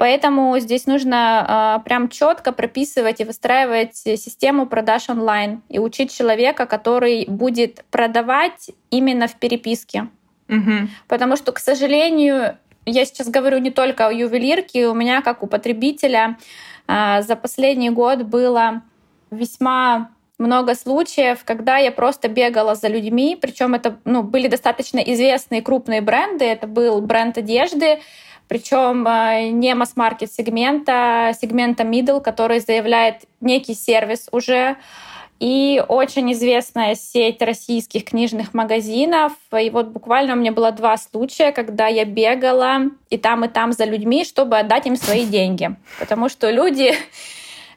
[0.00, 6.64] Поэтому здесь нужно э, прям четко прописывать и выстраивать систему продаж онлайн и учить человека,
[6.64, 10.08] который будет продавать именно в переписке.
[10.48, 10.88] Угу.
[11.06, 15.46] Потому что, к сожалению, я сейчас говорю не только о ювелирке, у меня как у
[15.46, 16.38] потребителя
[16.88, 18.80] э, за последний год было
[19.30, 25.60] весьма много случаев, когда я просто бегала за людьми, причем это ну, были достаточно известные
[25.60, 26.46] крупные бренды.
[26.46, 28.00] Это был бренд одежды,
[28.50, 34.76] причем э, не масс-маркет сегмента, сегмента middle, который заявляет некий сервис уже,
[35.38, 39.34] и очень известная сеть российских книжных магазинов.
[39.56, 43.70] И вот буквально у меня было два случая, когда я бегала и там, и там
[43.72, 45.76] за людьми, чтобы отдать им свои деньги.
[46.00, 46.92] Потому что люди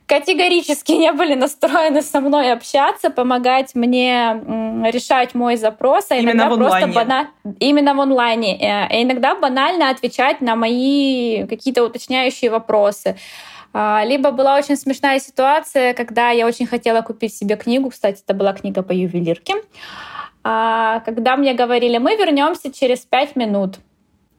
[0.06, 4.42] категорически не были настроены со мной общаться, помогать мне
[4.92, 7.28] решать мой запрос, а иногда Именно просто бана...
[7.60, 13.16] именно в онлайне, э, а иногда банально отвечать на мои какие-то уточняющие вопросы.
[13.74, 18.34] А, либо была очень смешная ситуация, когда я очень хотела купить себе книгу, кстати, это
[18.36, 19.56] была книга по ювелирке,
[20.44, 23.78] а, когда мне говорили, мы вернемся через пять минут.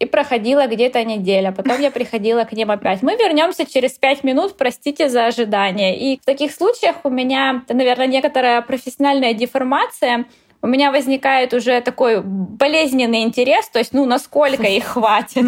[0.05, 1.51] И проходила где-то неделя.
[1.51, 3.03] Потом я приходила к ним опять.
[3.03, 5.99] Мы вернемся через пять минут, простите за ожидание.
[5.99, 10.27] И в таких случаях у меня, наверное, некоторая профессиональная деформация.
[10.61, 15.47] У меня возникает уже такой болезненный интерес, то есть, ну, насколько их хватит.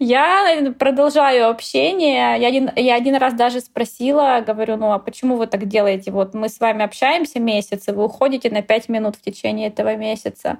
[0.00, 2.40] Я продолжаю общение.
[2.40, 6.10] Я один, я один раз даже спросила, говорю, ну а почему вы так делаете?
[6.10, 9.94] Вот мы с вами общаемся месяц, и вы уходите на пять минут в течение этого
[9.94, 10.58] месяца.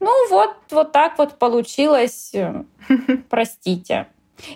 [0.00, 2.62] Ну вот, вот так вот получилось, э,
[3.28, 4.06] простите.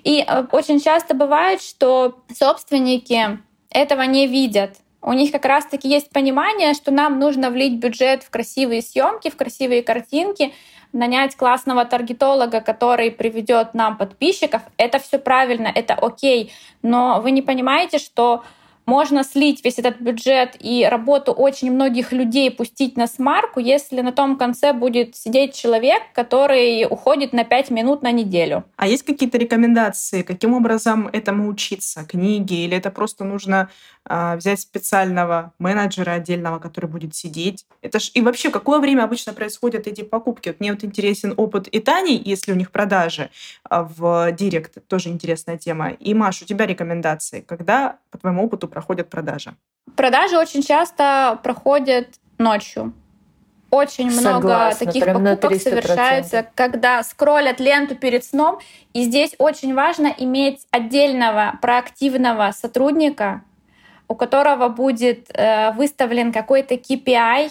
[0.05, 3.39] И э, очень часто бывает, что собственники
[3.71, 4.77] этого не видят.
[5.01, 9.37] У них как раз-таки есть понимание, что нам нужно влить бюджет в красивые съемки, в
[9.37, 10.55] красивые картинки,
[10.93, 14.63] нанять классного таргетолога, который приведет нам подписчиков.
[14.77, 16.53] Это все правильно, это окей.
[16.83, 18.45] Но вы не понимаете, что
[18.87, 24.13] можно слить весь этот бюджет и работу очень многих людей пустить на смарку, если на
[24.13, 28.65] том конце будет сидеть человек, который уходит на 5 минут на неделю.
[28.77, 32.05] А есть какие-то рекомендации, каким образом этому учиться?
[32.05, 33.69] Книги или это просто нужно
[34.09, 37.67] взять специального менеджера отдельного, который будет сидеть.
[37.83, 38.11] Это ж...
[38.15, 40.49] И вообще, какое время обычно происходят эти покупки?
[40.49, 43.31] Вот мне вот интересен опыт и Тани, если у них продажи
[43.65, 45.91] а, в Директ, тоже интересная тема.
[45.91, 49.55] И, Маш, у тебя рекомендации, когда, по твоему опыту, проходят продажи?
[49.97, 52.93] Продажи очень часто проходят ночью.
[53.71, 58.59] Очень Согласна, много таких покупок совершаются, когда скроллят ленту перед сном.
[58.93, 63.43] И здесь очень важно иметь отдельного проактивного сотрудника,
[64.09, 67.51] у которого будет э, выставлен какой-то KPI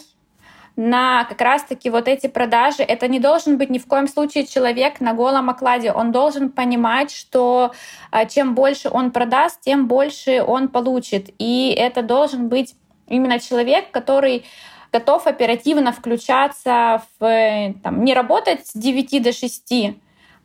[0.75, 2.83] на как раз-таки вот эти продажи.
[2.83, 5.91] Это не должен быть ни в коем случае человек на голом окладе.
[5.91, 7.71] Он должен понимать, что
[8.11, 11.29] э, чем больше он продаст, тем больше он получит.
[11.39, 12.75] И это должен быть
[13.07, 14.45] именно человек, который
[14.91, 19.95] готов оперативно включаться в там, не работать с 9 до 6,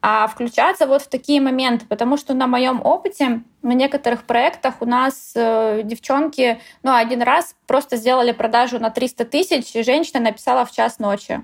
[0.02, 4.86] а включаться вот в такие моменты, потому что на моем опыте на некоторых проектах у
[4.86, 10.64] нас э, девчонки, ну, один раз просто сделали продажу на 300 тысяч, и женщина написала
[10.64, 11.42] в час ночи.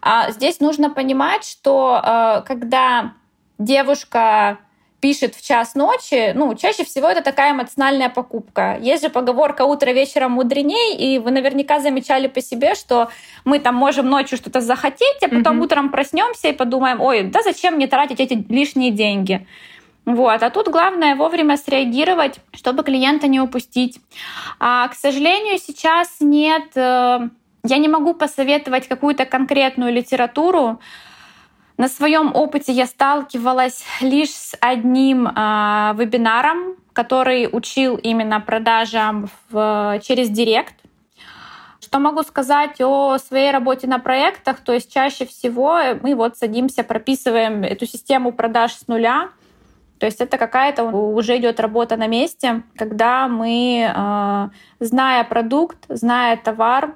[0.00, 3.12] А здесь нужно понимать, что э, когда
[3.58, 4.58] девушка
[5.02, 8.78] пишет в час ночи, ну, чаще всего это такая эмоциональная покупка.
[8.80, 13.08] Есть же поговорка «утро вечером мудреней», и вы наверняка замечали по себе, что
[13.44, 15.64] мы там можем ночью что-то захотеть, а потом mm-hmm.
[15.64, 19.44] утром проснемся и подумаем, ой, да зачем мне тратить эти лишние деньги?
[20.04, 20.40] Вот.
[20.40, 24.00] А тут главное вовремя среагировать, чтобы клиента не упустить.
[24.60, 26.76] А, к сожалению, сейчас нет...
[26.76, 27.28] Э,
[27.64, 30.80] я не могу посоветовать какую-то конкретную литературу,
[31.78, 35.30] на своем опыте я сталкивалась лишь с одним э,
[35.96, 40.74] вебинаром, который учил именно продажам в, через Директ.
[41.80, 44.60] Что могу сказать о своей работе на проектах?
[44.60, 49.30] То есть чаще всего мы вот садимся, прописываем эту систему продаж с нуля.
[49.98, 54.48] То есть это какая-то уже идет работа на месте, когда мы, э,
[54.80, 56.94] зная продукт, зная товар,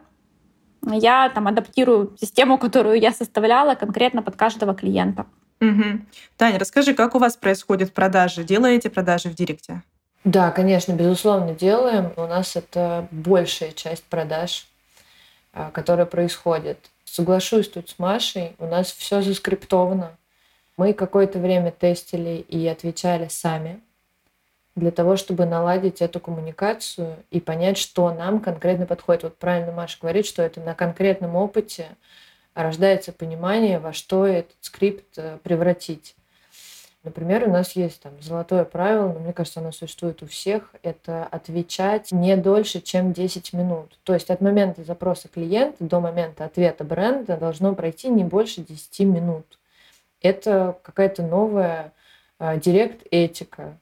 [0.94, 5.26] я там адаптирую систему, которую я составляла конкретно под каждого клиента.
[5.60, 6.00] Угу.
[6.36, 8.44] Таня, расскажи, как у вас происходят продажи?
[8.44, 9.82] Делаете продажи в Директе?
[10.24, 12.12] Да, конечно, безусловно, делаем.
[12.16, 14.66] У нас это большая часть продаж,
[15.52, 16.78] а, которая происходит.
[17.04, 20.10] Соглашусь тут с Машей, у нас все заскриптовано.
[20.76, 23.80] Мы какое-то время тестили и отвечали сами
[24.76, 29.22] для того, чтобы наладить эту коммуникацию и понять, что нам конкретно подходит.
[29.24, 31.86] Вот правильно Маша говорит, что это на конкретном опыте
[32.54, 36.14] рождается понимание, во что этот скрипт э, превратить.
[37.04, 41.24] Например, у нас есть там золотое правило, но мне кажется, оно существует у всех, это
[41.24, 43.98] отвечать не дольше, чем 10 минут.
[44.02, 49.00] То есть от момента запроса клиента до момента ответа бренда должно пройти не больше 10
[49.00, 49.58] минут.
[50.20, 51.92] Это какая-то новая
[52.38, 53.78] э, директ-этика,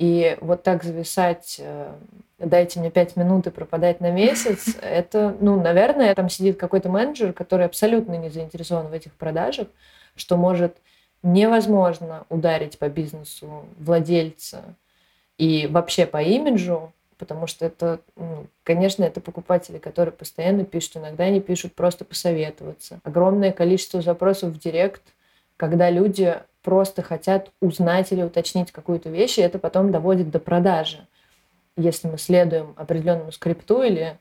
[0.00, 1.92] и вот так зависать, э,
[2.38, 7.34] дайте мне пять минут и пропадать на месяц, это, ну, наверное, там сидит какой-то менеджер,
[7.34, 9.68] который абсолютно не заинтересован в этих продажах,
[10.16, 10.78] что может
[11.22, 14.74] невозможно ударить по бизнесу владельца
[15.36, 21.24] и вообще по имиджу, потому что это, ну, конечно, это покупатели, которые постоянно пишут, иногда
[21.24, 23.00] они пишут просто посоветоваться.
[23.04, 25.02] Огромное количество запросов в директ,
[25.58, 31.06] когда люди просто хотят узнать или уточнить какую-то вещь, и это потом доводит до продажи.
[31.76, 34.18] Если мы следуем определенному скрипту или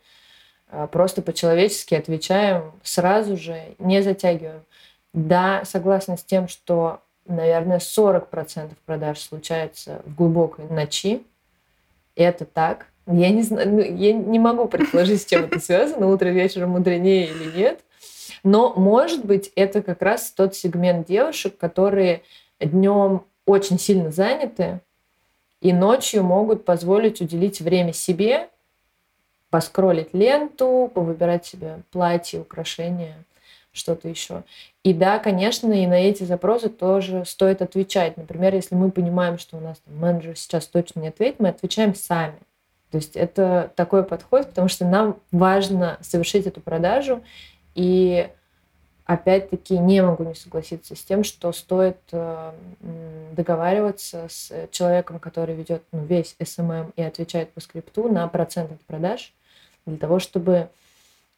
[0.69, 4.61] а, просто по-человечески отвечаем сразу же, не затягиваем.
[5.13, 11.23] Да, согласна с тем, что, наверное, 40% продаж случается в глубокой ночи.
[12.15, 12.85] Это так.
[13.07, 17.27] Я не знаю, ну, я не могу предположить, с чем это связано, утро вечером мудренее
[17.27, 17.79] или нет.
[18.43, 22.23] Но, может быть, это как раз тот сегмент девушек, которые
[22.59, 24.81] днем очень сильно заняты
[25.61, 28.49] и ночью могут позволить уделить время себе,
[29.49, 33.15] поскролить ленту, повыбирать себе платье, украшения,
[33.71, 34.43] что-то еще.
[34.83, 38.17] И да, конечно, и на эти запросы тоже стоит отвечать.
[38.17, 41.95] Например, если мы понимаем, что у нас там, менеджер сейчас точно не ответит, мы отвечаем
[41.95, 42.39] сами.
[42.91, 47.21] То есть это такой подход, потому что нам важно совершить эту продажу
[47.75, 48.29] и
[49.09, 52.51] опять-таки не могу не согласиться с тем, что стоит э,
[53.31, 58.81] договариваться с человеком, который ведет ну, весь SMM и отвечает по скрипту на процент от
[58.81, 59.33] продаж,
[59.87, 60.69] для того, чтобы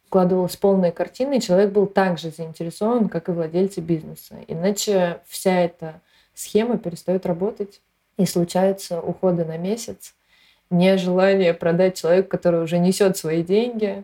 [0.07, 4.35] складывалась полная картина, и человек был также заинтересован, как и владельцы бизнеса.
[4.49, 6.01] Иначе вся эта
[6.33, 7.79] схема перестает работать,
[8.17, 10.13] и случаются уходы на месяц,
[10.69, 14.03] нежелание продать человеку, который уже несет свои деньги,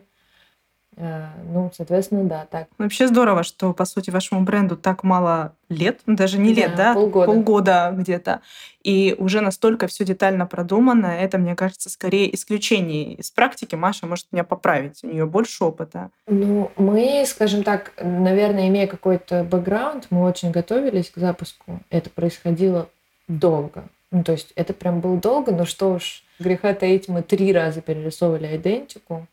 [0.98, 2.68] ну, соответственно, да, так.
[2.76, 7.26] Вообще здорово, что, по сути, вашему бренду так мало лет, даже не лет, да, полгода,
[7.26, 8.40] полгода где-то,
[8.82, 13.74] и уже настолько все детально продумано, это, мне кажется, скорее исключение из практики.
[13.74, 16.10] Маша может меня поправить, у нее больше опыта.
[16.26, 21.80] Ну, мы, скажем так, наверное, имея какой-то бэкграунд, мы очень готовились к запуску.
[21.90, 22.88] Это происходило
[23.28, 23.84] долго.
[24.10, 27.82] Ну, то есть это прям было долго, но что уж греха таить, мы три раза
[27.82, 29.26] перерисовывали идентику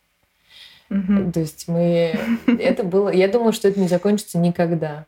[0.89, 1.31] Угу.
[1.33, 2.17] То есть мы...
[2.59, 3.09] Это было...
[3.09, 5.05] Я думала, что это не закончится никогда.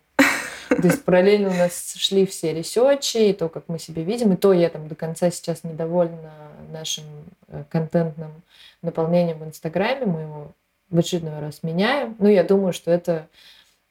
[0.69, 4.35] То есть параллельно у нас шли все ресерчи, и то, как мы себя видим, и
[4.35, 6.33] то я там до конца сейчас недовольна
[6.71, 7.05] нашим
[7.47, 8.31] э, контентным
[8.81, 10.05] наполнением в Инстаграме.
[10.05, 10.51] Мы его
[10.89, 12.15] в очередной раз меняем.
[12.19, 13.27] Ну, я думаю, что это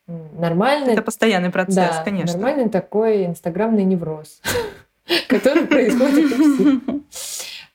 [0.07, 0.93] нормальный...
[0.93, 2.37] Это постоянный процесс, да, конечно.
[2.37, 4.41] нормальный такой инстаграмный невроз,
[5.29, 6.96] который происходит у всех.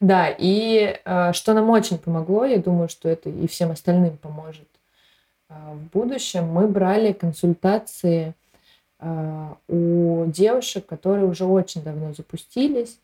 [0.01, 4.67] Да, и э, что нам очень помогло, я думаю, что это и всем остальным поможет
[5.47, 8.33] э, в будущем, мы брали консультации
[8.99, 12.97] э, у девушек, которые уже очень давно запустились,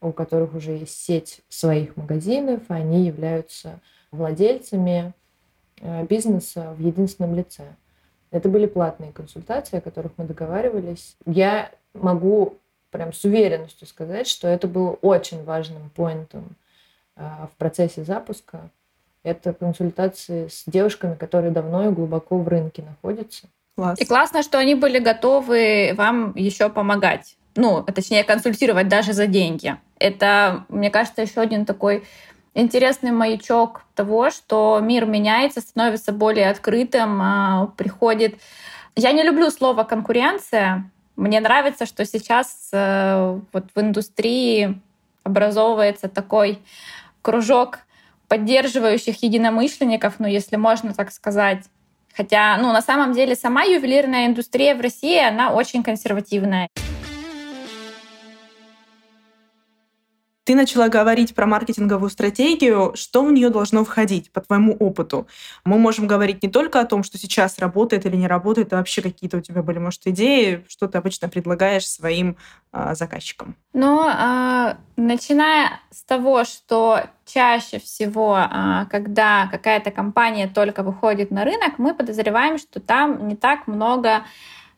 [0.00, 3.78] у которых уже есть сеть своих магазинов, они являются
[4.10, 5.12] владельцами
[6.08, 7.64] бизнеса в единственном лице.
[8.32, 11.16] Это были платные консультации, о которых мы договаривались.
[11.26, 12.56] Я могу
[12.90, 16.56] прям с уверенностью сказать, что это было очень важным поинтом
[17.16, 18.70] а, в процессе запуска.
[19.22, 23.48] Это консультации с девушками, которые давно и глубоко в рынке находятся.
[23.76, 24.00] Класс.
[24.00, 27.36] И классно, что они были готовы вам еще помогать.
[27.56, 29.76] Ну, точнее, консультировать даже за деньги.
[29.98, 32.04] Это, мне кажется, еще один такой
[32.54, 38.36] интересный маячок того, что мир меняется, становится более открытым, а, приходит...
[38.96, 40.90] Я не люблю слово «конкуренция»,
[41.20, 44.80] мне нравится, что сейчас э, вот в индустрии
[45.22, 46.58] образовывается такой
[47.22, 47.80] кружок
[48.28, 51.64] поддерживающих единомышленников, ну, если можно так сказать.
[52.16, 56.68] Хотя, ну, на самом деле сама ювелирная индустрия в России, она очень консервативная.
[60.50, 62.90] Ты начала говорить про маркетинговую стратегию.
[62.96, 65.28] Что в нее должно входить, по твоему опыту?
[65.64, 69.00] Мы можем говорить не только о том, что сейчас работает или не работает, а вообще
[69.00, 72.36] какие-то у тебя были, может, идеи, что ты обычно предлагаешь своим
[72.72, 73.54] э, заказчикам?
[73.74, 81.44] Ну, э, начиная с того, что чаще всего, э, когда какая-то компания только выходит на
[81.44, 84.24] рынок, мы подозреваем, что там не так много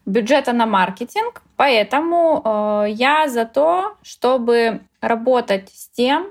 [0.07, 6.27] бюджета на маркетинг, поэтому э, я за то, чтобы работать с тем,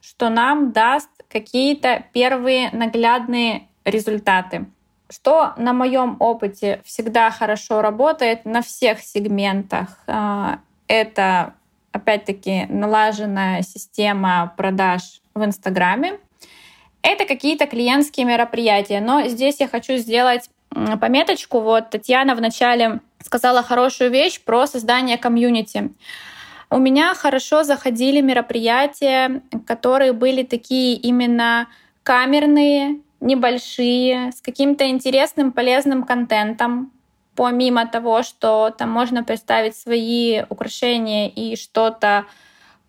[0.00, 4.66] что нам даст какие-то первые наглядные результаты.
[5.08, 9.98] Что на моем опыте всегда хорошо работает на всех сегментах.
[10.06, 11.54] А, это,
[11.92, 16.18] опять-таки, налаженная система продаж в Инстаграме.
[17.02, 19.00] Это какие-то клиентские мероприятия.
[19.00, 20.50] Но здесь я хочу сделать
[21.00, 21.60] пометочку.
[21.60, 25.90] Вот Татьяна вначале сказала хорошую вещь про создание комьюнити.
[26.70, 31.66] У меня хорошо заходили мероприятия, которые были такие именно
[32.04, 36.92] камерные, небольшие, с каким-то интересным, полезным контентом,
[37.34, 42.26] помимо того, что там можно представить свои украшения и что-то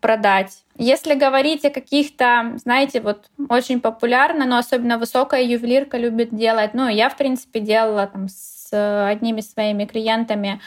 [0.02, 0.64] продать.
[0.78, 6.90] Если говорить о каких-то, знаете, вот очень популярно, но особенно высокая ювелирка любит делать, ну,
[6.90, 10.60] я, в принципе, делала там с одними своими клиентами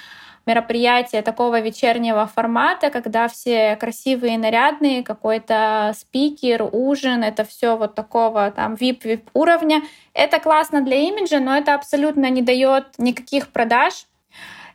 [0.47, 8.51] мероприятие такого вечернего формата, когда все красивые, нарядные, какой-то спикер, ужин, это все вот такого
[8.51, 9.82] там VIP-VIP уровня.
[10.12, 14.07] Это классно для имиджа, но это абсолютно не дает никаких продаж.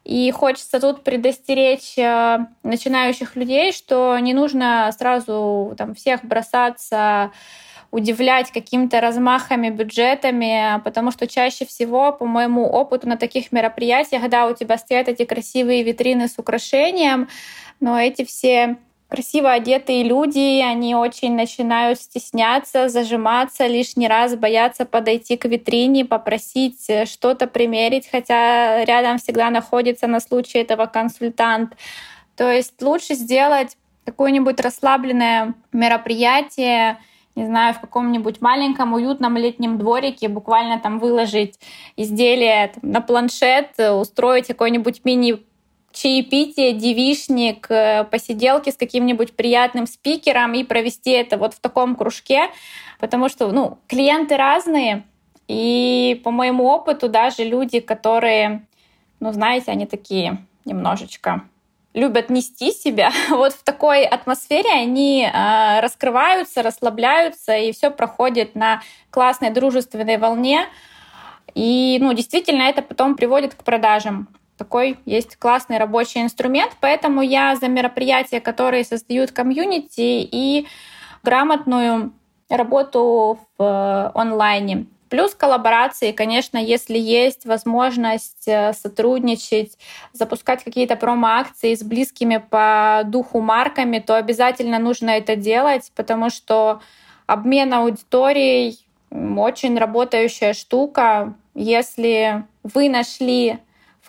[0.10, 7.32] И хочется тут предостеречь э, начинающих людей, что не нужно сразу там всех бросаться
[7.92, 14.48] удивлять какими-то размахами, бюджетами, потому что чаще всего, по моему опыту на таких мероприятиях, когда
[14.48, 17.30] у тебя стоят эти красивые витрины с украшением,
[17.80, 18.78] но эти все
[19.10, 26.88] красиво одетые люди, они очень начинают стесняться, зажиматься, лишний раз бояться подойти к витрине, попросить
[27.06, 31.76] что-то примерить, хотя рядом всегда находится на случай этого консультант.
[32.36, 37.00] То есть лучше сделать какое-нибудь расслабленное мероприятие,
[37.36, 41.60] не знаю, в каком-нибудь маленьком уютном летнем дворике буквально там выложить
[41.96, 45.40] изделие там, на планшет, устроить какой-нибудь мини
[46.00, 52.50] чаепитие, девишник, э, посиделки с каким-нибудь приятным спикером и провести это вот в таком кружке,
[53.00, 55.04] потому что, ну, клиенты разные,
[55.48, 58.66] и по моему опыту даже люди, которые,
[59.20, 61.44] ну, знаете, они такие немножечко
[61.94, 68.82] любят нести себя, вот в такой атмосфере они э, раскрываются, расслабляются, и все проходит на
[69.10, 70.68] классной дружественной волне.
[71.56, 74.30] И, ну, действительно, это потом приводит к продажам.
[74.60, 80.68] Такой есть классный рабочий инструмент, поэтому я за мероприятия, которые создают комьюнити и
[81.24, 82.12] грамотную
[82.50, 84.86] работу в э, онлайне.
[85.08, 89.78] Плюс коллаборации, конечно, если есть возможность э, сотрудничать,
[90.12, 96.82] запускать какие-то промо-акции с близкими по духу марками, то обязательно нужно это делать, потому что
[97.28, 98.78] обмен аудиторией
[99.10, 101.34] очень работающая штука.
[101.56, 103.60] Если вы нашли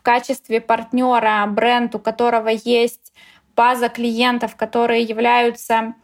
[0.01, 3.13] в качестве партнера бренд, у которого есть
[3.55, 5.95] база клиентов, которые являются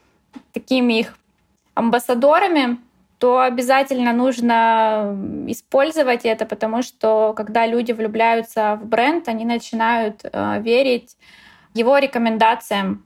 [0.53, 1.18] такими их
[1.72, 2.76] амбассадорами,
[3.18, 5.16] то обязательно нужно
[5.47, 11.16] использовать это, потому что когда люди влюбляются в бренд, они начинают э, верить
[11.72, 13.03] его рекомендациям.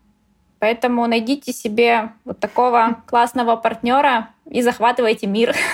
[0.59, 5.55] Поэтому найдите себе вот такого классного партнера и захватывайте мир.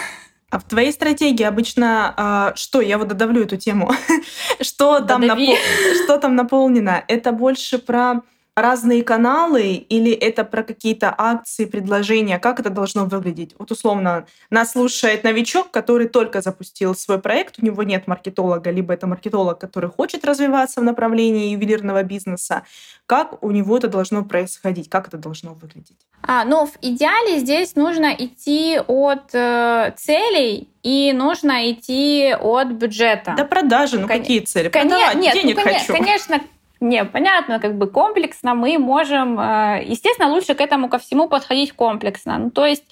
[0.51, 2.80] А в твоей стратегии обычно а, что?
[2.80, 3.90] Я вот додавлю эту тему.
[4.61, 5.57] что, там напол...
[6.05, 7.05] что там наполнено?
[7.09, 8.22] Это больше про
[8.57, 12.38] разные каналы или это про какие-то акции, предложения?
[12.38, 13.55] Как это должно выглядеть?
[13.59, 18.94] Вот условно, нас слушает новичок, который только запустил свой проект, у него нет маркетолога, либо
[18.94, 22.62] это маркетолог, который хочет развиваться в направлении ювелирного бизнеса.
[23.05, 24.88] Как у него это должно происходить?
[24.88, 26.05] Как это должно выглядеть?
[26.27, 33.35] А, ну, в идеале здесь нужно идти от э, целей и нужно идти от бюджета.
[33.37, 34.18] Да продажи, ну Кон...
[34.18, 34.68] какие цели?
[34.68, 35.93] Продавать, нет, денег ну, хочу.
[35.93, 36.41] Конечно,
[36.81, 41.72] не, понятно, как бы комплексно мы можем, э, естественно, лучше к этому ко всему подходить
[41.72, 42.39] комплексно.
[42.39, 42.85] Ну, то есть,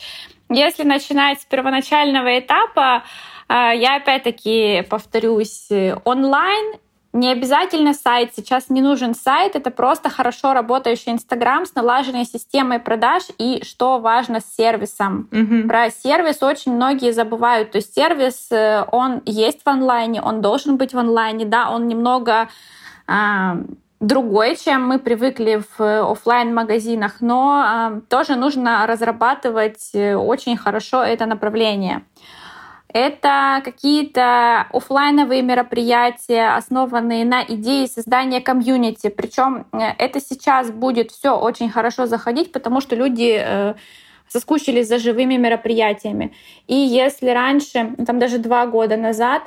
[0.49, 3.03] если начинать с первоначального этапа,
[3.49, 5.69] э, я опять-таки повторюсь,
[6.05, 6.77] онлайн
[7.15, 12.81] не обязательно сайт, сейчас не нужен сайт, это просто хорошо работающий Инстаграм с налаженной системой
[12.81, 15.29] продаж и, что важно, с сервисом.
[15.31, 15.69] Mm-hmm.
[15.69, 17.71] Про сервис очень многие забывают.
[17.71, 21.87] То есть сервис, э, он есть в онлайне, он должен быть в онлайне, да, он
[21.87, 22.49] немного
[23.07, 23.59] а,
[24.01, 31.03] другой, чем мы привыкли в офлайн магазинах но а, тоже нужно разрабатывать э, очень хорошо
[31.03, 32.03] это направление.
[32.95, 39.09] Это какие-то офлайновые мероприятия, основанные на идее создания комьюнити.
[39.09, 43.75] Причем э, это сейчас будет все очень хорошо заходить, потому что люди э,
[44.29, 46.35] соскучились за живыми мероприятиями.
[46.69, 49.43] И если раньше, там даже два года назад,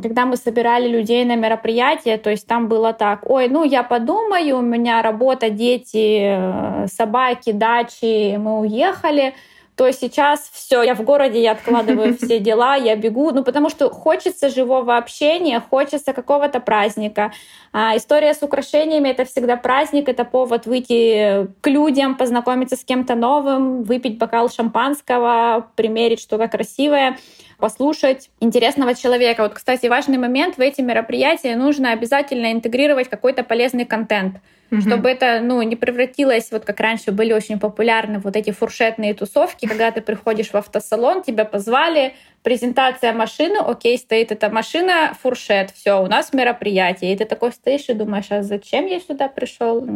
[0.00, 4.58] когда мы собирали людей на мероприятие, то есть там было так, ой, ну я подумаю,
[4.58, 9.34] у меня работа, дети, э, собаки, дачи, мы уехали,
[9.76, 13.88] то сейчас все, я в городе, я откладываю все дела, я бегу, ну потому что
[13.90, 17.32] хочется живого общения, хочется какого-то праздника.
[17.72, 23.14] А история с украшениями— это всегда праздник, это повод выйти к людям, познакомиться с кем-то
[23.14, 27.16] новым, выпить бокал шампанского, примерить что-то красивое
[27.62, 29.44] послушать интересного человека.
[29.44, 34.38] Вот, кстати, важный момент в эти мероприятия нужно обязательно интегрировать какой-то полезный контент
[34.72, 34.80] угу.
[34.80, 39.66] чтобы это ну, не превратилось, вот как раньше были очень популярны вот эти фуршетные тусовки,
[39.66, 46.02] когда ты приходишь в автосалон, тебя позвали, презентация машины, окей, стоит эта машина, фуршет, все,
[46.02, 47.12] у нас мероприятие.
[47.12, 49.86] И ты такой стоишь и думаешь, а зачем я сюда пришел?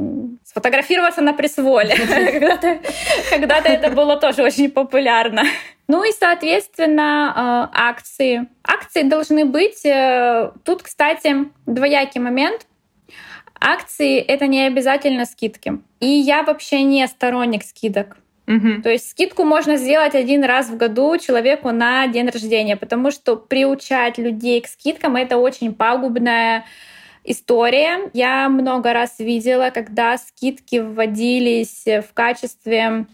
[0.44, 1.96] Сфотографироваться на пресс-воле.
[3.30, 5.42] Когда-то это было тоже очень популярно.
[5.88, 8.48] Ну и, соответственно, э, акции.
[8.64, 9.84] Акции должны быть.
[9.84, 12.66] Э, тут, кстати, двоякий момент.
[13.60, 15.80] Акции— это не обязательно скидки.
[16.00, 18.16] И я вообще не сторонник скидок.
[18.48, 18.82] Угу.
[18.82, 23.36] То есть скидку можно сделать один раз в году человеку на день рождения, потому что
[23.36, 26.64] приучать людей к скидкам— это очень пагубная
[27.24, 28.08] история.
[28.12, 33.06] Я много раз видела, когда скидки вводились в качестве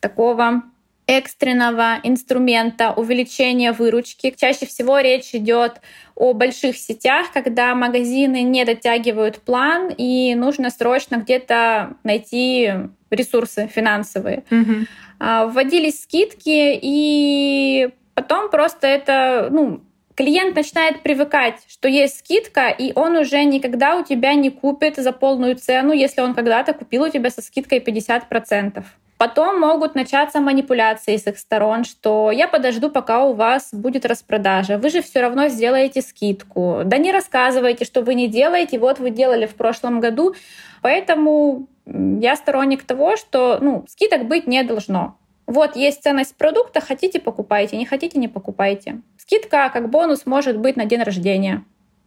[0.00, 0.62] такого
[1.06, 4.34] экстренного инструмента увеличения выручки.
[4.36, 5.80] Чаще всего речь идет
[6.16, 12.72] о больших сетях, когда магазины не дотягивают план и нужно срочно где-то найти
[13.10, 14.42] ресурсы финансовые.
[14.50, 15.50] Mm-hmm.
[15.50, 19.80] Вводились скидки, и потом просто это, ну,
[20.16, 25.12] клиент начинает привыкать, что есть скидка, и он уже никогда у тебя не купит за
[25.12, 28.82] полную цену, если он когда-то купил у тебя со скидкой 50%.
[29.18, 34.76] Потом могут начаться манипуляции с их сторон, что я подожду, пока у вас будет распродажа.
[34.76, 36.82] Вы же все равно сделаете скидку.
[36.84, 38.78] Да не рассказывайте, что вы не делаете.
[38.78, 40.34] Вот вы делали в прошлом году.
[40.82, 45.16] Поэтому я сторонник того, что ну, скидок быть не должно.
[45.46, 49.00] Вот есть ценность продукта, хотите покупайте, не хотите не покупайте.
[49.16, 51.64] Скидка как бонус может быть на день рождения.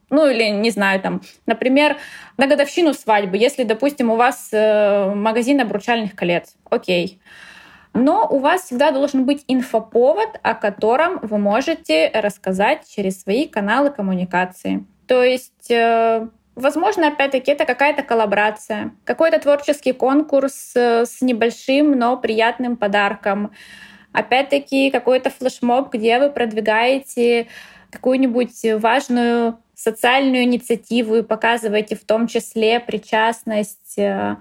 [0.09, 1.97] Ну или, не знаю, там, например,
[2.37, 7.21] на годовщину свадьбы, если, допустим, у вас э, магазин обручальных колец, окей.
[7.93, 13.89] Но у вас всегда должен быть инфоповод, о котором вы можете рассказать через свои каналы
[13.89, 14.85] коммуникации.
[15.07, 22.17] То есть, э, возможно, опять-таки, это какая-то коллаборация, какой-то творческий конкурс э, с небольшим, но
[22.17, 23.51] приятным подарком.
[24.11, 27.47] Опять-таки, какой-то флешмоб, где вы продвигаете
[27.91, 34.35] какую-нибудь важную социальную инициативу и показываете в том числе причастность э,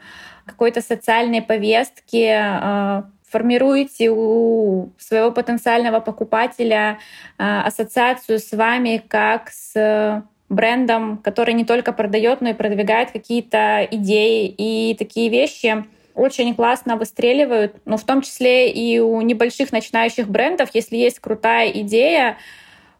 [0.44, 6.98] какой-то социальной повестки, э, формируете у своего потенциального покупателя
[7.38, 13.86] э, ассоциацию с вами как с брендом, который не только продает, но и продвигает какие-то
[13.90, 14.52] идеи.
[14.58, 15.84] И такие вещи
[16.14, 21.70] очень классно выстреливают, ну, в том числе и у небольших начинающих брендов, если есть крутая
[21.70, 22.38] идея,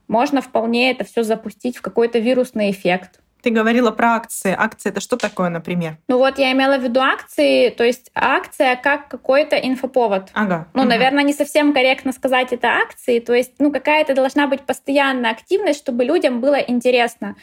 [0.09, 3.21] можно вполне это все запустить в какой-то вирусный эффект.
[3.43, 4.55] Ты говорила про акции.
[4.57, 5.99] Акции это что такое, например?
[6.09, 10.31] Ну вот я имела в виду акции, то есть акция как какой-то инфоповод.
[10.33, 10.67] Ага.
[10.75, 10.89] Ну, угу.
[10.89, 15.79] наверное, не совсем корректно сказать это акции, то есть, ну, какая-то должна быть постоянная активность,
[15.79, 17.37] чтобы людям было интересно.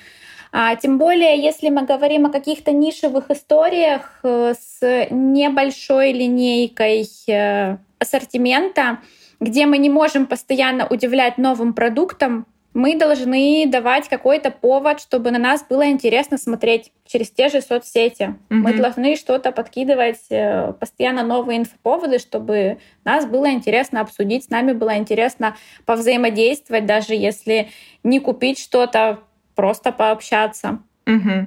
[0.51, 7.78] А, тем более, если мы говорим о каких-то нишевых историях э, с небольшой линейкой э,
[7.99, 8.99] ассортимента,
[9.39, 12.45] где мы не можем постоянно удивлять новым продуктом,
[12.76, 18.23] мы должны давать какой-то повод, чтобы на нас было интересно смотреть через те же соцсети.
[18.23, 18.36] Mm-hmm.
[18.49, 24.73] Мы должны что-то подкидывать, э, постоянно новые инфоповоды, чтобы нас было интересно обсудить, с нами
[24.73, 25.55] было интересно
[25.86, 27.69] повзаимодействовать, даже если
[28.03, 29.19] не купить что-то,
[29.55, 30.80] просто пообщаться.
[31.05, 31.45] Mm-hmm.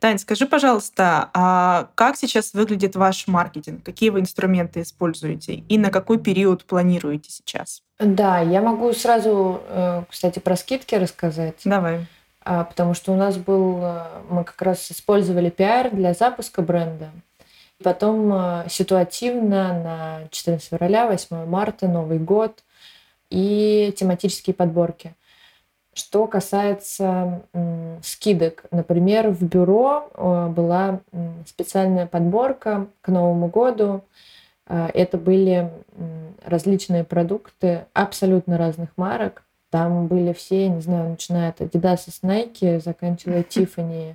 [0.00, 3.82] Тань, скажи, пожалуйста, а как сейчас выглядит ваш маркетинг?
[3.82, 7.82] Какие вы инструменты используете и на какой период планируете сейчас?
[7.98, 11.56] Да, я могу сразу, э, кстати, про скидки рассказать.
[11.64, 12.06] Давай.
[12.44, 17.10] А, потому что у нас был, э, мы как раз использовали пиар для запуска бренда.
[17.82, 22.62] Потом э, ситуативно на 14 февраля, 8 марта, Новый год
[23.30, 25.14] и тематические подборки.
[25.98, 27.42] Что касается
[28.04, 30.08] скидок, например, в бюро
[30.54, 31.00] была
[31.44, 34.04] специальная подборка к Новому году.
[34.68, 35.72] А, это были
[36.44, 39.42] различные продукты абсолютно разных марок.
[39.70, 44.14] Там были все, не знаю, начиная от Adidas и Nike, заканчивая Tiffany.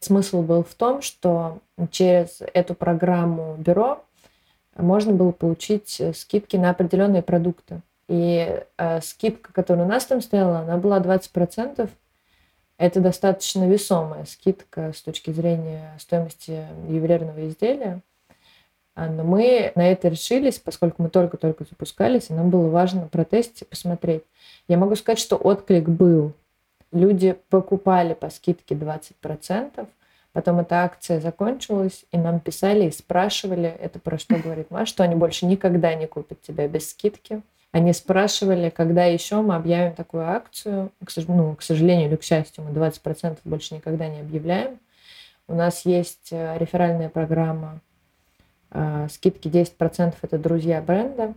[0.00, 1.60] Смысл был в том, что
[1.92, 4.04] через эту программу бюро
[4.76, 7.80] можно было получить э, скидки на определенные продукты.
[8.08, 11.88] И э, скидка, которая у нас там стояла, она была 20%.
[12.78, 18.02] Это достаточно весомая скидка с точки зрения стоимости ювелирного изделия.
[18.96, 23.62] А, но мы на это решились, поскольку мы только-только запускались, и нам было важно протестить
[23.62, 24.24] и посмотреть.
[24.68, 26.32] Я могу сказать, что отклик был.
[26.92, 29.86] Люди покупали по скидке 20%,
[30.32, 35.02] потом эта акция закончилась, и нам писали и спрашивали, это про что говорит Маша, что
[35.02, 37.42] они больше никогда не купят тебя без скидки.
[37.76, 40.90] Они спрашивали, когда еще мы объявим такую акцию.
[41.04, 44.78] К, ну, к сожалению или к счастью, мы 20% больше никогда не объявляем.
[45.46, 47.80] У нас есть э, реферальная программа
[48.70, 51.34] э, скидки 10% это друзья бренда.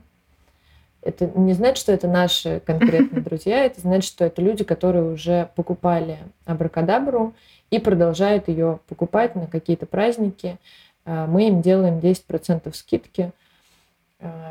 [1.01, 5.49] Это не значит, что это наши конкретные друзья, это значит, что это люди, которые уже
[5.57, 7.33] покупали абракадабру
[7.69, 10.57] и продолжают ее покупать на какие-то праздники.
[11.03, 13.33] Э, мы им делаем 10% скидки–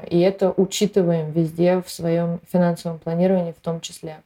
[0.08, 4.20] и это учитываем везде в своем финансовом планировании в том числе.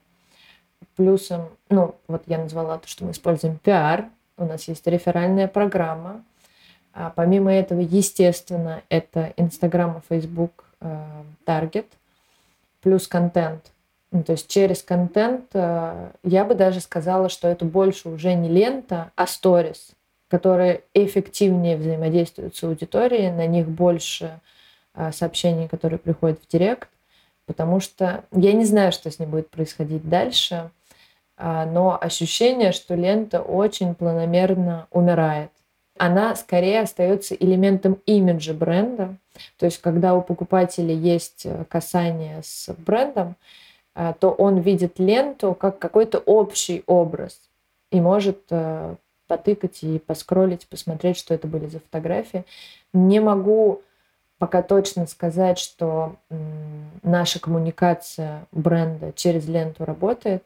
[0.97, 6.23] Плюсом, ну, вот я назвала то, что мы используем пиар, у нас есть реферальная программа.
[6.95, 10.65] А помимо этого, естественно, это Инстаграм и Фейсбук
[11.45, 11.87] таргет,
[12.83, 13.73] плюс контент.
[14.11, 18.51] Ну, то есть через контент э, я бы даже сказала, что это больше уже не
[18.51, 19.93] лента, а сторис,
[20.29, 24.39] которые эффективнее взаимодействуют с аудиторией, на них больше
[25.13, 26.89] сообщений, которые приходят в директ,
[27.47, 30.71] потому что я не знаю, что с ней будет происходить дальше,
[31.37, 35.51] а, но ощущение, что лента очень планомерно умирает.
[35.99, 39.17] Она скорее остается элементом имиджа бренда.
[39.59, 43.37] То есть, когда у покупателя есть э, касание с брендом,
[43.95, 47.41] а, то он видит ленту как какой-то общий образ
[47.91, 48.95] и может э,
[49.27, 52.45] потыкать и поскролить, посмотреть, что это были за фотографии.
[52.93, 53.83] Не могу
[54.43, 56.17] пока точно сказать, что
[57.05, 60.43] наша коммуникация бренда через ленту работает.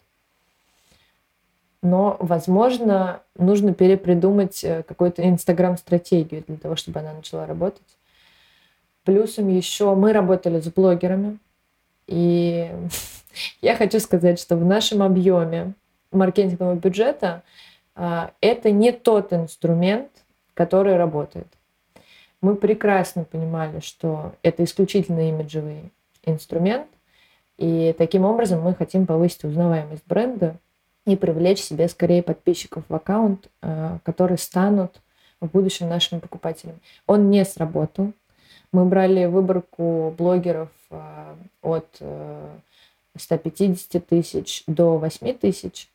[1.81, 7.97] Но, возможно, нужно перепридумать э, какую-то инстаграм-стратегию для того, чтобы она начала работать.
[9.05, 11.39] Плюсом еще мы работали с блогерами.
[12.07, 12.71] И
[13.63, 15.73] я хочу сказать, что в нашем объеме
[16.13, 17.45] маркетингового бюджета
[17.95, 20.11] а, это не тот инструмент,
[20.53, 21.47] который работает
[22.47, 25.91] мы прекрасно понимали, что это исключительно имиджевый
[26.25, 26.87] инструмент,
[27.59, 30.57] и таким образом мы хотим повысить узнаваемость бренда
[31.07, 35.01] и привлечь себе скорее подписчиков в аккаунт, э, которые станут
[35.41, 36.79] в будущем нашими покупателями.
[37.09, 38.13] Он не сработал.
[38.71, 41.89] Мы брали выборку блогеров э, от
[43.19, 45.91] 150 э, тысяч до 8 тысяч.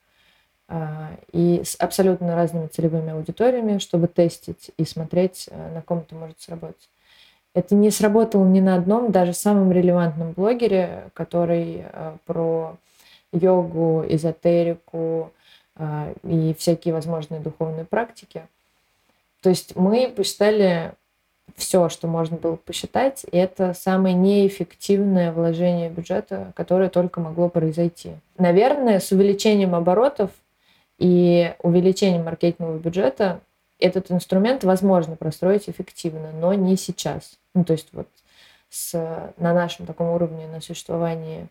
[0.73, 6.15] А, и с абсолютно разными целевыми аудиториями, чтобы тестить и смотреть, э, на ком это
[6.15, 6.87] может сработать.
[7.53, 12.77] Это не сработало ни на одном, даже самом релевантном блогере, который э, про
[13.33, 15.33] йогу, эзотерику
[15.75, 18.43] э, и всякие возможные духовные практики.
[19.41, 20.93] То есть мы посчитали
[21.57, 28.11] все, что можно было посчитать, это самое неэффективное вложение бюджета, которое только могло произойти.
[28.37, 30.31] Наверное, с увеличением оборотов
[31.01, 33.41] и увеличением маркетингового бюджета
[33.79, 37.39] этот инструмент возможно простроить эффективно, но не сейчас.
[37.55, 38.07] Ну, то есть вот
[38.69, 38.93] с,
[39.37, 41.47] на нашем таком уровне на существование,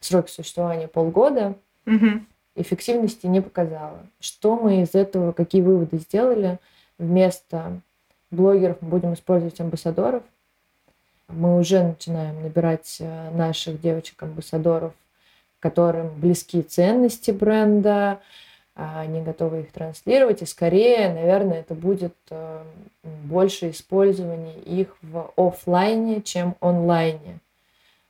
[0.00, 1.54] срок существования полгода,
[1.86, 2.22] угу.
[2.56, 3.98] эффективности не показала.
[4.20, 6.58] Что мы из этого, какие выводы сделали?
[6.96, 7.82] Вместо
[8.30, 10.22] блогеров мы будем использовать амбассадоров.
[11.28, 14.94] Мы уже начинаем набирать э, наших девочек-амбассадоров,
[15.60, 18.20] которым близки ценности бренда,
[18.76, 22.62] а они готовы их транслировать, и скорее, наверное, это будет э,
[23.02, 27.38] больше использования их в офлайне, чем онлайне.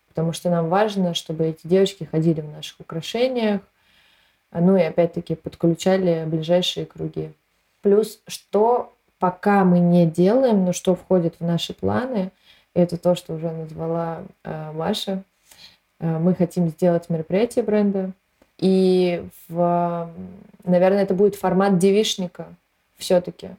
[0.08, 3.60] Потому что нам важно, чтобы эти девочки ходили в наших украшениях,
[4.52, 7.32] ну и опять-таки подключали ближайшие круги.
[7.82, 12.30] Плюс, что пока мы не делаем, но что входит в наши планы,
[12.72, 15.22] это то, что уже назвала э, Маша.
[16.00, 18.12] Э, мы хотим сделать мероприятие бренда,
[18.58, 20.10] и, в,
[20.64, 22.46] наверное, это будет формат девишника
[22.96, 23.50] все-таки.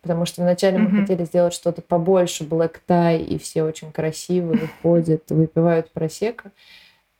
[0.00, 0.88] Потому что вначале mm-hmm.
[0.88, 6.50] мы хотели сделать что-то побольше, black tie, и все очень красивые ходят, выпивают просека.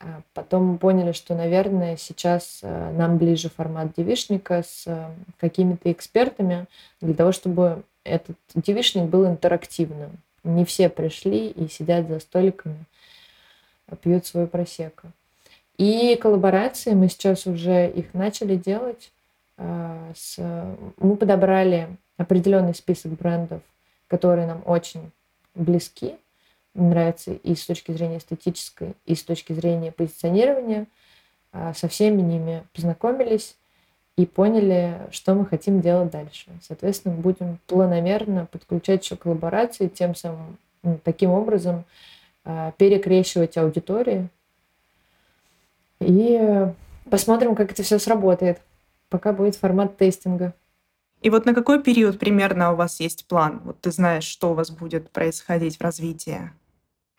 [0.00, 5.06] А потом мы поняли, что, наверное, сейчас э, нам ближе формат девишника с э,
[5.40, 6.66] какими-то экспертами
[7.00, 10.10] для того, чтобы этот девишник был интерактивным.
[10.42, 12.84] Не все пришли и сидят за столиками,
[14.02, 15.08] пьют свою просеку.
[15.76, 19.12] И коллаборации мы сейчас уже их начали делать.
[19.56, 20.38] А, с...
[20.98, 23.62] Мы подобрали определенный список брендов,
[24.06, 25.10] которые нам очень
[25.54, 26.16] близки,
[26.74, 30.86] нравятся и с точки зрения эстетической, и с точки зрения позиционирования.
[31.52, 33.56] А, со всеми ними познакомились
[34.16, 36.50] и поняли, что мы хотим делать дальше.
[36.62, 40.56] Соответственно, будем планомерно подключать еще коллаборации, тем самым
[41.02, 41.84] таким образом
[42.44, 44.28] а, перекрещивать аудитории.
[46.04, 46.68] И
[47.10, 48.60] посмотрим, как это все сработает,
[49.08, 50.54] пока будет формат тестинга.
[51.20, 53.62] И вот на какой период примерно у вас есть план?
[53.64, 56.50] Вот ты знаешь, что у вас будет происходить в развитии?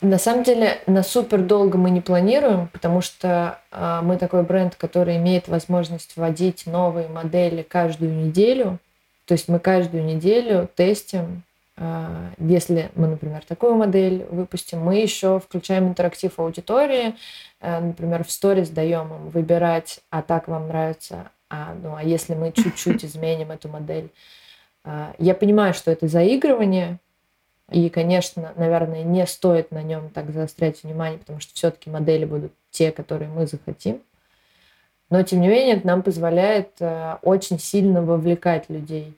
[0.02, 4.76] На самом деле, на супер долго мы не планируем, потому что э, мы такой бренд,
[4.76, 8.78] который имеет возможность вводить новые модели каждую неделю.
[9.26, 11.44] То есть мы каждую неделю тестим.
[11.78, 17.16] Э, если мы, например, такую модель выпустим, мы еще включаем интерактив аудитории.
[17.60, 22.34] Э, например, в сторис даем им выбирать, а так вам нравится, а, ну, а если
[22.34, 24.10] мы чуть-чуть изменим эту модель.
[24.84, 27.00] Э, я понимаю, что это заигрывание,
[27.72, 32.54] и, конечно, наверное, не стоит на нем так заострять внимание, потому что все-таки модели будут
[32.70, 34.02] те, которые мы захотим.
[35.10, 36.80] Но, тем не менее, это нам позволяет
[37.22, 39.16] очень сильно вовлекать людей,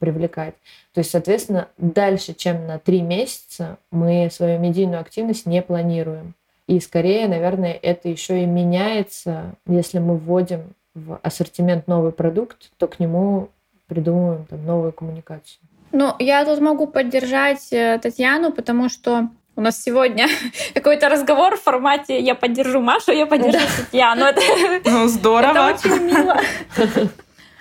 [0.00, 0.54] привлекать.
[0.92, 6.34] То есть, соответственно, дальше, чем на три месяца, мы свою медийную активность не планируем.
[6.66, 12.88] И скорее, наверное, это еще и меняется, если мы вводим в ассортимент новый продукт, то
[12.88, 13.50] к нему
[13.86, 15.60] придумываем там, новую коммуникацию.
[15.92, 20.28] Ну, я тут могу поддержать э, Татьяну, потому что у нас сегодня
[20.74, 24.24] какой-то разговор в формате «я поддержу Машу, я поддержу Татьяну».
[24.24, 24.40] Это,
[24.84, 25.70] ну, здорово.
[25.70, 26.40] Это очень мило.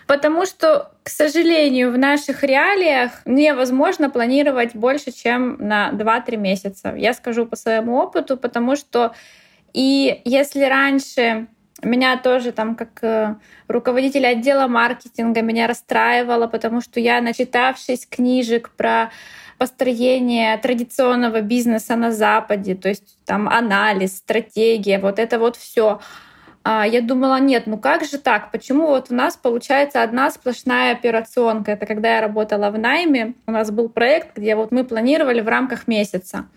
[0.09, 6.95] Потому что, к сожалению, в наших реалиях невозможно планировать больше, чем на 2-3 месяца.
[6.97, 9.13] Я скажу по своему опыту, потому что
[9.71, 11.45] и если раньше
[11.83, 13.35] меня тоже там как э,
[13.67, 19.11] руководитель отдела маркетинга меня расстраивало, потому что я, начитавшись книжек про
[19.59, 25.99] построение традиционного бизнеса на Западе, то есть там анализ, стратегия, вот это вот все.
[26.63, 28.51] А, я думала, нет, ну как же так?
[28.51, 31.71] Почему вот у нас получается одна сплошная операционка?
[31.71, 35.47] Это когда я работала в найме, у нас был проект, где вот мы планировали в
[35.47, 36.47] рамках месяца.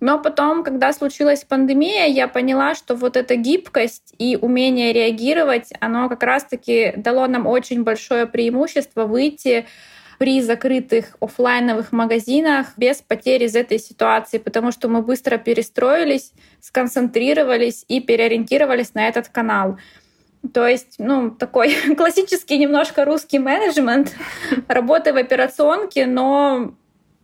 [0.00, 6.08] Но потом, когда случилась пандемия, я поняла, что вот эта гибкость и умение реагировать, оно
[6.08, 9.66] как раз-таки дало нам очень большое преимущество выйти
[10.18, 17.84] при закрытых офлайновых магазинах без потерь из этой ситуации, потому что мы быстро перестроились, сконцентрировались
[17.88, 19.78] и переориентировались на этот канал.
[20.52, 24.14] То есть, ну, такой классический немножко русский менеджмент,
[24.68, 26.74] работы в операционке, но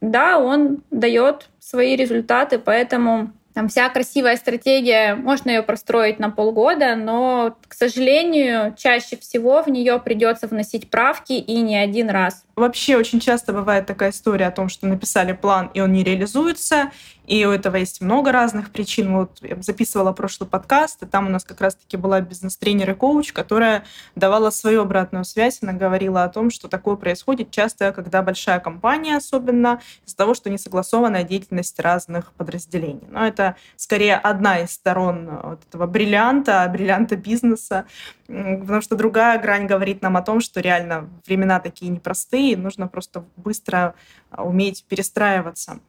[0.00, 6.96] да, он дает свои результаты, поэтому там вся красивая стратегия, можно ее простроить на полгода,
[6.96, 12.44] но, к сожалению, чаще всего в нее придется вносить правки и не один раз.
[12.56, 16.90] Вообще очень часто бывает такая история о том, что написали план, и он не реализуется,
[17.26, 19.14] и у этого есть много разных причин.
[19.14, 23.32] Вот я записывала прошлый подкаст, и там у нас как раз-таки была бизнес-тренер и коуч,
[23.32, 23.84] которая
[24.16, 25.60] давала свою обратную связь.
[25.62, 30.50] Она говорила о том, что такое происходит часто, когда большая компания, особенно из-за того, что
[30.50, 33.06] не согласованная деятельность разных подразделений.
[33.10, 37.86] Но это скорее одна из сторон э, вот этого бриллианта, бриллианта бизнеса,
[38.26, 43.24] потому что другая грань говорит нам о том, что реально времена такие непростые, нужно просто
[43.36, 43.94] быстро
[44.30, 45.80] а, уметь перестраиваться.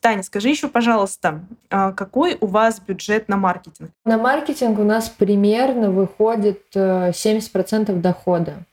[0.00, 3.90] Таня, скажи еще, пожалуйста, а, какой у вас бюджет на маркетинг?
[4.04, 8.64] На маркетинг у нас примерно выходит 70% э, дохода.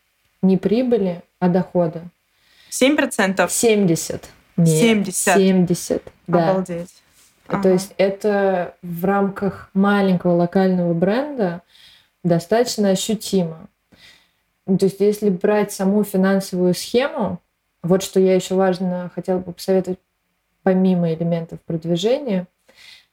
[0.41, 2.03] Не прибыли, а дохода.
[2.69, 3.49] 7%?
[3.49, 4.29] 70.
[4.57, 5.35] Нет, 70.
[5.35, 6.49] 70, да.
[6.51, 7.04] Обалдеть.
[7.47, 7.63] Ага.
[7.63, 11.61] То есть это в рамках маленького локального бренда
[12.23, 13.67] достаточно ощутимо.
[14.65, 17.39] То есть если брать саму финансовую схему,
[17.83, 19.99] вот что я еще важно хотела бы посоветовать
[20.63, 22.47] помимо элементов продвижения,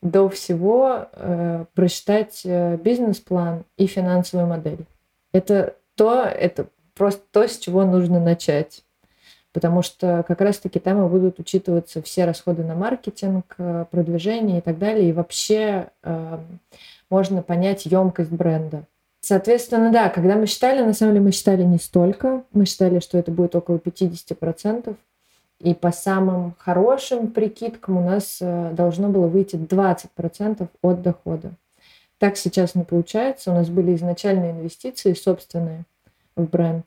[0.01, 4.85] до всего э, прочитать э, бизнес-план и финансовую модель.
[5.33, 8.83] Это то, это просто то, с чего нужно начать.
[9.53, 14.61] Потому что как раз-таки там и будут учитываться все расходы на маркетинг, э, продвижение и
[14.63, 15.11] так далее.
[15.11, 16.39] И вообще э,
[17.11, 18.85] можно понять емкость бренда.
[19.21, 22.43] Соответственно, да, когда мы считали, на самом деле мы считали не столько.
[22.53, 24.97] Мы считали, что это будет около 50%.
[25.61, 31.53] И по самым хорошим прикидкам у нас э, должно было выйти 20% от дохода.
[32.19, 33.53] Так сейчас не получается.
[33.53, 35.85] У нас были изначальные инвестиции собственные
[36.37, 36.87] в бренд.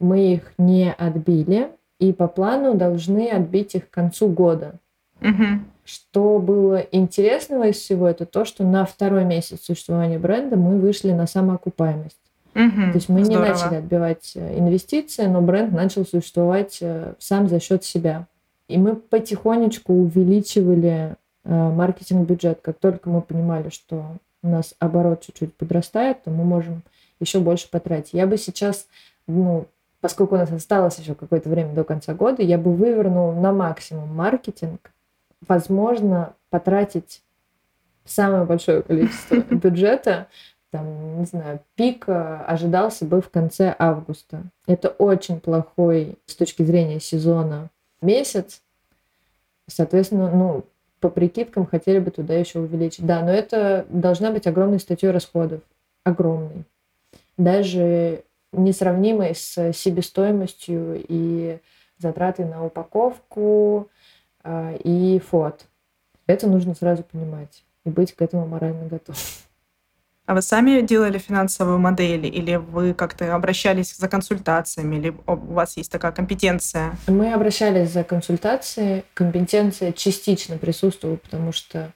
[0.00, 1.70] Мы их не отбили,
[2.00, 4.74] и по плану должны отбить их к концу года.
[5.20, 5.44] Угу.
[5.84, 11.12] Что было интересного из всего, это то, что на второй месяц существования бренда мы вышли
[11.12, 12.16] на самоокупаемость.
[12.54, 13.44] Угу, То есть мы здорово.
[13.44, 18.26] не начали отбивать э, инвестиции, но бренд начал существовать э, сам за счет себя.
[18.66, 22.60] И мы потихонечку увеличивали э, маркетинг-бюджет.
[22.62, 26.82] Как только мы понимали, что у нас оборот чуть-чуть подрастает, то мы можем
[27.20, 28.14] еще больше потратить.
[28.14, 28.86] Я бы сейчас,
[29.26, 29.66] ну,
[30.00, 34.14] поскольку у нас осталось еще какое-то время до конца года, я бы вывернул на максимум
[34.14, 34.92] маркетинг.
[35.46, 37.22] Возможно, потратить
[38.04, 40.28] самое большое количество бюджета
[40.70, 42.12] там, не знаю, пик э,
[42.46, 44.44] ожидался бы в конце августа.
[44.66, 47.70] Это очень плохой с точки зрения сезона
[48.00, 48.62] месяц.
[49.66, 50.64] Соответственно, ну,
[51.00, 53.04] по прикидкам хотели бы туда еще увеличить.
[53.04, 55.60] Да, но это должна быть огромной статьей расходов.
[56.04, 56.64] Огромной.
[57.36, 58.22] Даже
[58.52, 61.58] несравнимой с себестоимостью и
[61.98, 63.88] затраты на упаковку
[64.42, 65.66] э, и фот.
[66.26, 69.20] Это нужно сразу понимать и быть к этому морально готовым.
[70.26, 75.76] А вы сами делали финансовую модель, или вы как-то обращались за консультациями, или у вас
[75.76, 76.96] есть такая компетенция?
[77.08, 79.04] Мы обращались за консультацией.
[79.14, 81.92] Компетенция частично присутствовала, потому что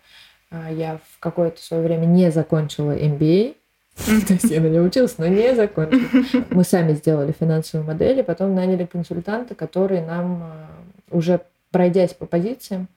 [0.50, 3.54] а, я в какое-то свое время не закончила MBA.
[4.26, 6.44] То есть я на нее училась, но не закончила.
[6.50, 10.66] Мы сами сделали финансовую модель, и потом наняли консультанта, который нам, а,
[11.10, 11.40] уже
[11.70, 12.88] пройдясь по позициям,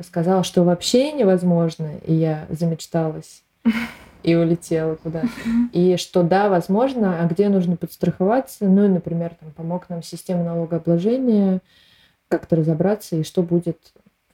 [0.00, 3.42] сказал, что вообще невозможно, и я замечталась
[4.22, 5.28] и улетела куда-то.
[5.72, 10.44] И что да, возможно, а где нужно подстраховаться, ну и, например, там, помог нам система
[10.44, 11.60] налогообложения
[12.28, 13.78] как-то разобраться, и что будет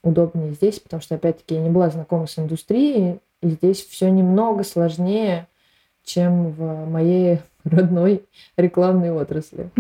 [0.03, 4.65] удобнее здесь, потому что, опять-таки, я не была знакома с индустрией, и здесь все немного
[4.65, 5.49] сложнее,
[6.05, 8.25] чем в моей родной
[8.57, 9.71] рекламной отрасли.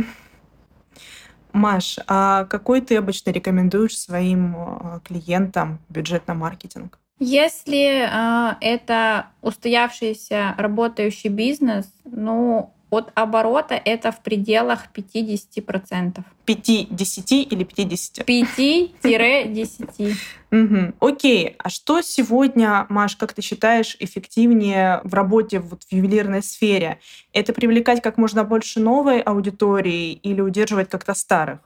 [1.52, 6.98] Маш, а какой ты обычно рекомендуешь своим а, клиентам бюджет на маркетинг?
[7.20, 16.22] Если э, это устоявшийся работающий бизнес, ну, от оборота это в пределах 50%.
[16.46, 18.28] 5-10 или 50?
[18.28, 20.14] 5-10.
[20.50, 20.94] Угу.
[21.00, 27.00] Окей, а что сегодня, Маш, как ты считаешь, эффективнее в работе вот в ювелирной сфере?
[27.32, 31.58] Это привлекать как можно больше новой аудитории или удерживать как-то старых?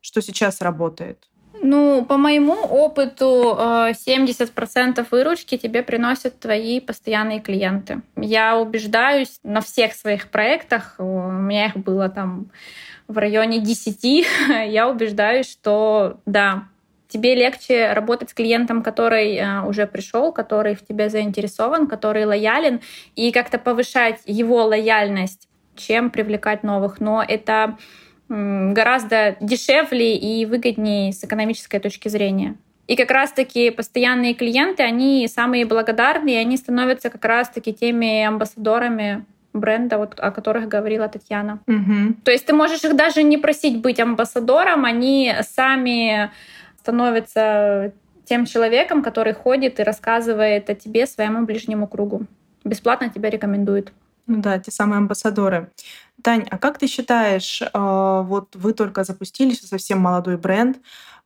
[0.00, 1.28] Что сейчас работает?
[1.62, 8.02] Ну, по моему опыту, 70% э, выручки тебе приносят твои постоянные клиенты.
[8.16, 12.50] Я убеждаюсь на всех своих проектах, у меня их было там
[13.08, 14.26] в районе 10,
[14.68, 16.64] я убеждаюсь, что да,
[17.08, 22.80] тебе легче работать с клиентом, который э, уже пришел, который в тебе заинтересован, который лоялен,
[23.16, 27.00] и как-то повышать его лояльность, чем привлекать новых.
[27.00, 27.78] Но это
[28.28, 32.56] гораздо дешевле и выгоднее с экономической точки зрения.
[32.86, 39.26] И как раз-таки постоянные клиенты, они самые благодарные, и они становятся как раз-таки теми амбассадорами
[39.52, 41.60] бренда, вот, о которых говорила Татьяна.
[41.66, 42.14] Угу.
[42.24, 46.30] То есть ты можешь их даже не просить быть амбассадором, они сами
[46.78, 47.92] становятся
[48.24, 52.26] тем человеком, который ходит и рассказывает о тебе своему ближнему кругу.
[52.64, 53.92] Бесплатно тебя рекомендует.
[54.26, 55.70] Ну да, те самые амбассадоры.
[56.22, 60.78] Тань, а как ты считаешь, а, вот вы только запустились, совсем молодой бренд,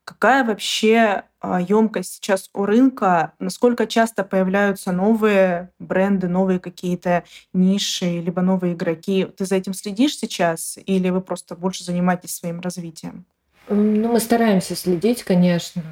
[0.04, 8.42] какая вообще емкость сейчас у рынка, насколько часто появляются новые бренды, новые какие-то ниши, либо
[8.42, 9.26] новые игроки.
[9.36, 13.24] Ты за этим следишь сейчас или вы просто больше занимаетесь своим развитием?
[13.68, 15.82] Ну, мы стараемся следить, конечно,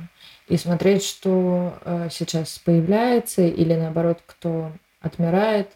[0.49, 5.71] и смотреть, что э, сейчас появляется или наоборот, кто отмирает.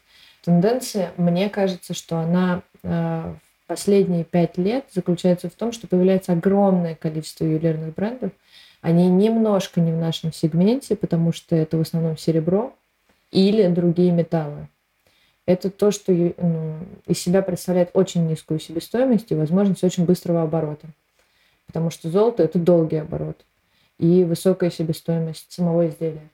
[0.45, 6.95] Тенденция, мне кажется, что она в последние пять лет заключается в том, что появляется огромное
[6.95, 8.33] количество ювелирных брендов,
[8.83, 12.75] они немножко не в нашем сегменте, потому что это в основном серебро
[13.31, 14.69] или другие металлы.
[15.47, 16.77] Это то, что ну,
[17.07, 20.89] из себя представляет очень низкую себестоимость и возможность очень быстрого оборота.
[21.67, 23.45] Потому что золото– это долгий оборот
[23.99, 26.29] и высокая себестоимость самого изделия.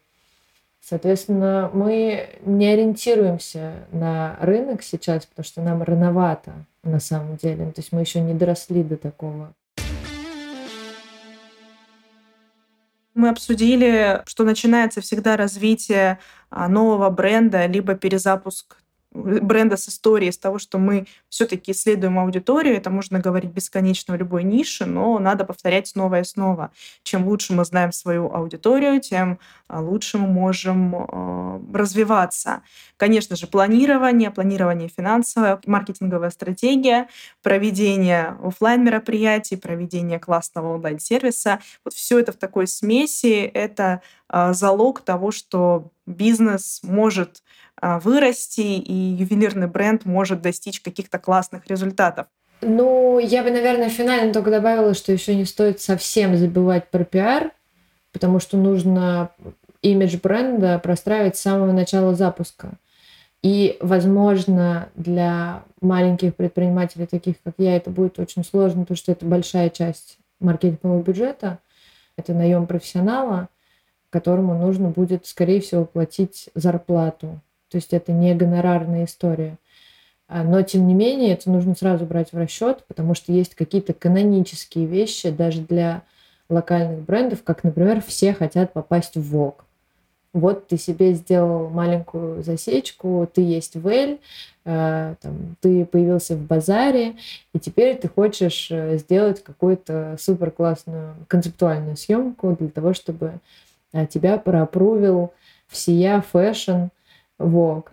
[0.81, 6.53] Соответственно, мы не ориентируемся на рынок сейчас, потому что нам рановато
[6.83, 7.67] на самом деле.
[7.67, 9.53] То есть мы еще не доросли до такого
[13.15, 16.19] Мы обсудили, что начинается всегда развитие
[16.49, 18.77] а, нового бренда, либо перезапуск
[19.13, 22.77] бренда с историей, с того, что мы все-таки исследуем аудиторию.
[22.77, 26.71] Это можно говорить бесконечно в любой нише, но надо повторять снова и снова.
[27.03, 32.63] Чем лучше мы знаем свою аудиторию, тем а, лучше мы можем э, развиваться.
[32.97, 37.09] Конечно же, планирование, планирование финансовое, маркетинговая стратегия,
[37.43, 41.61] проведение офлайн мероприятий, проведение классного онлайн-сервиса.
[41.85, 44.03] Вот все это в такой смеси— это
[44.33, 51.67] э, залог того, что бизнес может а, вырасти, и ювелирный бренд может достичь каких-то классных
[51.67, 52.27] результатов.
[52.63, 57.53] Ну, я бы, наверное, финально только добавила, что еще не стоит совсем забывать про пиар,
[58.13, 59.31] потому что нужно
[59.83, 62.73] имидж бренда простраивать с самого начала запуска.
[63.43, 69.25] И, возможно, для маленьких предпринимателей, таких как я, это будет очень сложно, потому что это
[69.25, 71.59] большая часть маркетингового бюджета.
[72.17, 73.49] Это наем профессионала,
[74.11, 77.41] которому нужно будет, скорее всего, платить зарплату
[77.71, 79.57] то есть это не гонорарная история.
[80.29, 83.95] А, но, тем не менее, это нужно сразу брать в расчет, потому что есть какие-то
[83.95, 86.03] канонические вещи даже для
[86.49, 89.63] локальных брендов, как, например, все хотят попасть в Vogue.
[90.33, 94.21] Вот ты себе сделал маленькую засечку, ты есть в Эль,
[94.65, 97.17] э, там, ты появился в базаре,
[97.53, 103.41] и теперь ты хочешь э, сделать какую-то супер классную концептуальную съемку для того, чтобы
[103.93, 105.33] э, тебя проапрувил
[105.67, 106.91] вся fashion,
[107.41, 107.91] Vogue.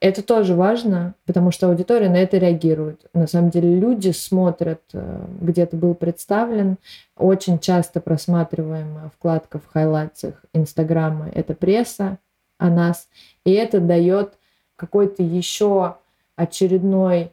[0.00, 3.06] Это тоже важно, потому что аудитория на это реагирует.
[3.14, 6.76] На самом деле люди смотрят, э, где то был представлен.
[7.16, 12.18] Очень часто просматриваемая вкладка в highlights ах Инстаграма— это пресса
[12.58, 13.08] о нас.
[13.44, 14.34] И это дает
[14.74, 15.94] какой-то еще
[16.34, 17.30] очередной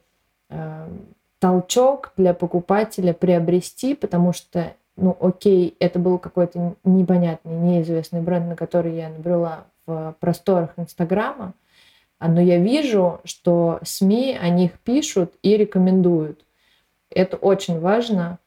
[0.52, 0.88] э,
[1.40, 8.56] толчок для покупателя приобрести, потому что, ну, окей, это был какой-то непонятный, неизвестный бренд, на
[8.56, 11.54] который я набрела в просторах Инстаграма,
[12.20, 16.46] но я вижу, что СМИ о них пишут и рекомендуют.
[17.10, 18.38] Это очень важно,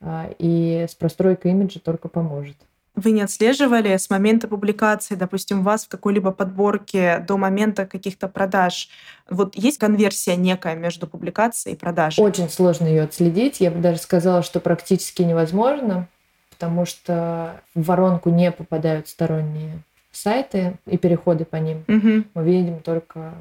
[0.00, 2.56] а, и с простройкой имиджа только поможет.
[2.94, 8.88] Вы не отслеживали с момента публикации, допустим, вас в какой-либо подборке до момента каких-то продаж?
[9.28, 12.24] Вот есть конверсия некая между публикацией и продажей?
[12.24, 13.60] Очень сложно ее отследить.
[13.60, 16.08] Я бы даже сказала, что практически невозможно,
[16.50, 19.82] потому что в воронку не попадают сторонние
[20.16, 22.24] сайты и переходы по ним, угу.
[22.34, 23.34] мы видим только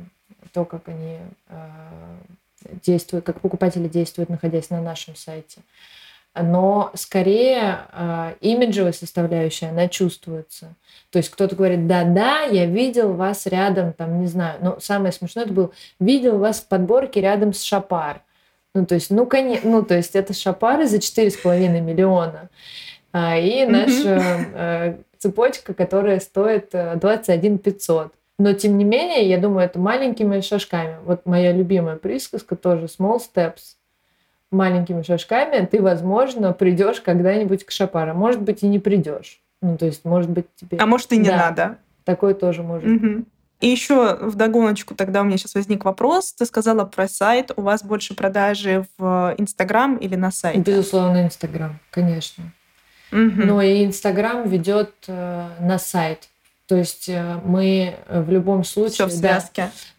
[0.51, 1.19] то, как они
[1.49, 1.55] э,
[2.86, 5.61] действуют, как покупатели действуют, находясь на нашем сайте.
[6.34, 10.76] Но скорее э, имиджевая составляющая, она чувствуется.
[11.09, 14.59] То есть кто-то говорит, да-да, я видел вас рядом, там, не знаю.
[14.61, 18.21] Но самое смешное это было, видел вас в подборке рядом с Шапар.
[18.73, 22.49] Ну, то есть, ну, конечно, ну, то есть это Шапары за 4,5 миллиона.
[23.13, 28.13] А, и наш э, цепочка, которая стоит 21 э, 500.
[28.38, 30.97] Но, тем не менее, я думаю, это маленькими шажками.
[31.05, 33.78] Вот моя любимая присказка тоже small steps.
[34.51, 38.13] Маленькими шажками ты, возможно, придешь когда-нибудь к шапара.
[38.13, 39.41] Может быть, и не придешь.
[39.61, 40.78] Ну, то есть, может быть, тебе...
[40.78, 41.78] А может, и не да, надо.
[42.03, 43.26] Такое тоже может угу.
[43.61, 46.34] И еще в догоночку тогда у меня сейчас возник вопрос.
[46.34, 47.51] Ты сказала про сайт.
[47.55, 50.59] У вас больше продажи в Инстаграм или на сайте?
[50.59, 52.43] Безусловно, Инстаграм, конечно.
[53.16, 56.30] Но и Инстаграм ведет э, на сайт.
[56.68, 59.41] То есть э, мы в любом случае в да,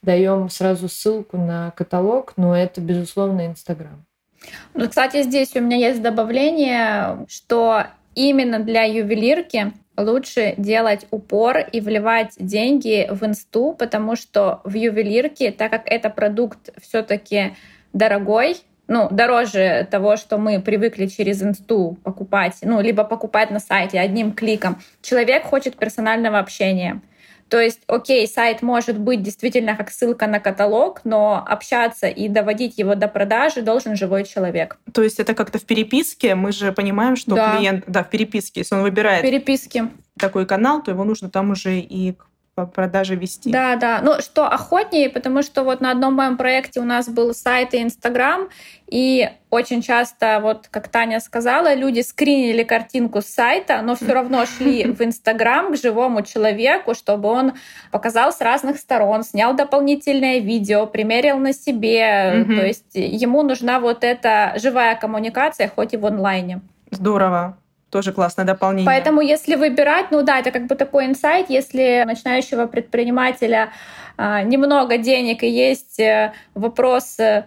[0.02, 4.04] даем сразу ссылку на каталог, но это, безусловно, Инстаграм.
[4.74, 11.80] Ну, кстати, здесь у меня есть добавление, что именно для ювелирки лучше делать упор и
[11.80, 17.54] вливать деньги в инсту, потому что в ювелирке, так как это продукт все-таки
[17.92, 18.58] дорогой,
[18.88, 24.32] ну, дороже того, что мы привыкли через инсту покупать, ну, либо покупать на сайте одним
[24.32, 24.80] кликом.
[25.02, 27.00] Человек хочет персонального общения.
[27.48, 32.76] То есть, окей, сайт может быть действительно как ссылка на каталог, но общаться и доводить
[32.76, 34.78] его до продажи должен живой человек.
[34.92, 37.56] То есть это как-то в переписке, мы же понимаем, что да.
[37.56, 39.84] клиент, да, в переписке, если он выбирает переписки.
[40.18, 42.16] такой канал, то его нужно там уже и
[42.56, 43.52] по продаже вести.
[43.52, 44.00] Да, да.
[44.02, 47.82] Ну, что охотнее, потому что вот на одном моем проекте у нас был сайт и
[47.82, 48.48] Инстаграм,
[48.90, 54.46] и очень часто, вот как Таня сказала, люди скринили картинку с сайта, но все равно
[54.46, 57.52] шли в Инстаграм к живому человеку, чтобы он
[57.92, 62.46] показал с разных сторон, снял дополнительное видео, примерил на себе.
[62.46, 66.62] То есть ему нужна вот эта живая коммуникация, хоть и в онлайне.
[66.90, 67.58] Здорово
[67.90, 68.86] тоже классное дополнение.
[68.86, 73.72] Поэтому, если выбирать, ну да, это как бы такой инсайт, если начинающего предпринимателя
[74.16, 77.44] а, немного денег и есть э, вопрос э,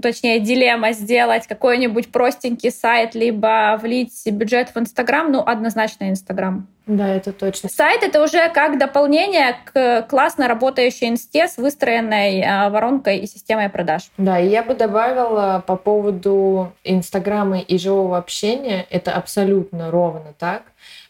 [0.00, 6.66] точнее, дилемма сделать какой-нибудь простенький сайт, либо влить бюджет в Инстаграм, ну, однозначно Инстаграм.
[6.86, 7.68] Да, это точно.
[7.68, 13.68] Сайт— это уже как дополнение к классно работающей инсте с выстроенной а, воронкой и системой
[13.68, 14.10] продаж.
[14.18, 20.62] Да, и я бы добавила по поводу Инстаграма и живого общения, это абсолютно ровно так,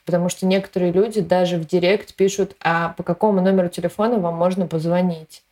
[0.05, 4.67] потому что некоторые люди даже в директ пишут, а по какому номеру телефона вам можно
[4.67, 5.43] позвонить.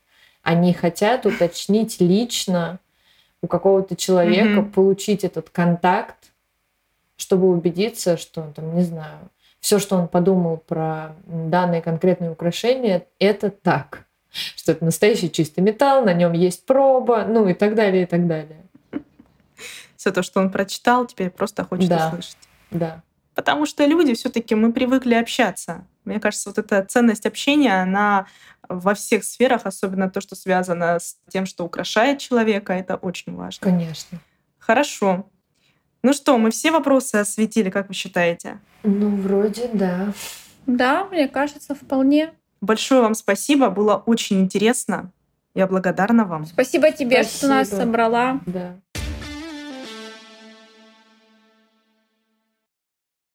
[0.42, 2.80] Они хотят уточнить лично
[3.42, 4.72] у какого-то человека, mm-hmm.
[4.72, 6.32] получить этот контакт,
[7.16, 9.30] чтобы убедиться, что, там, не знаю,
[9.60, 14.06] все, что он подумал про данные конкретные украшения, это так.
[14.30, 18.26] Что это настоящий чистый металл, на нем есть проба, ну и так далее, и так
[18.26, 18.62] далее.
[19.96, 22.08] Все то, что он прочитал, теперь просто хочет да.
[22.08, 22.36] услышать.
[22.70, 23.02] Да.
[23.34, 25.86] Потому что люди все-таки мы привыкли общаться.
[26.04, 28.26] Мне кажется, вот эта ценность общения, она
[28.68, 33.64] во всех сферах, особенно то, что связано с тем, что украшает человека, это очень важно.
[33.64, 34.18] Конечно.
[34.58, 35.28] Хорошо.
[36.02, 38.60] Ну что, мы все вопросы осветили, как вы считаете?
[38.82, 40.12] Ну, вроде да.
[40.66, 42.32] Да, мне кажется, вполне.
[42.60, 45.12] Большое вам спасибо, было очень интересно.
[45.54, 46.46] Я благодарна вам.
[46.46, 47.36] Спасибо тебе, спасибо.
[47.36, 48.40] что нас собрала.
[48.46, 48.76] Да.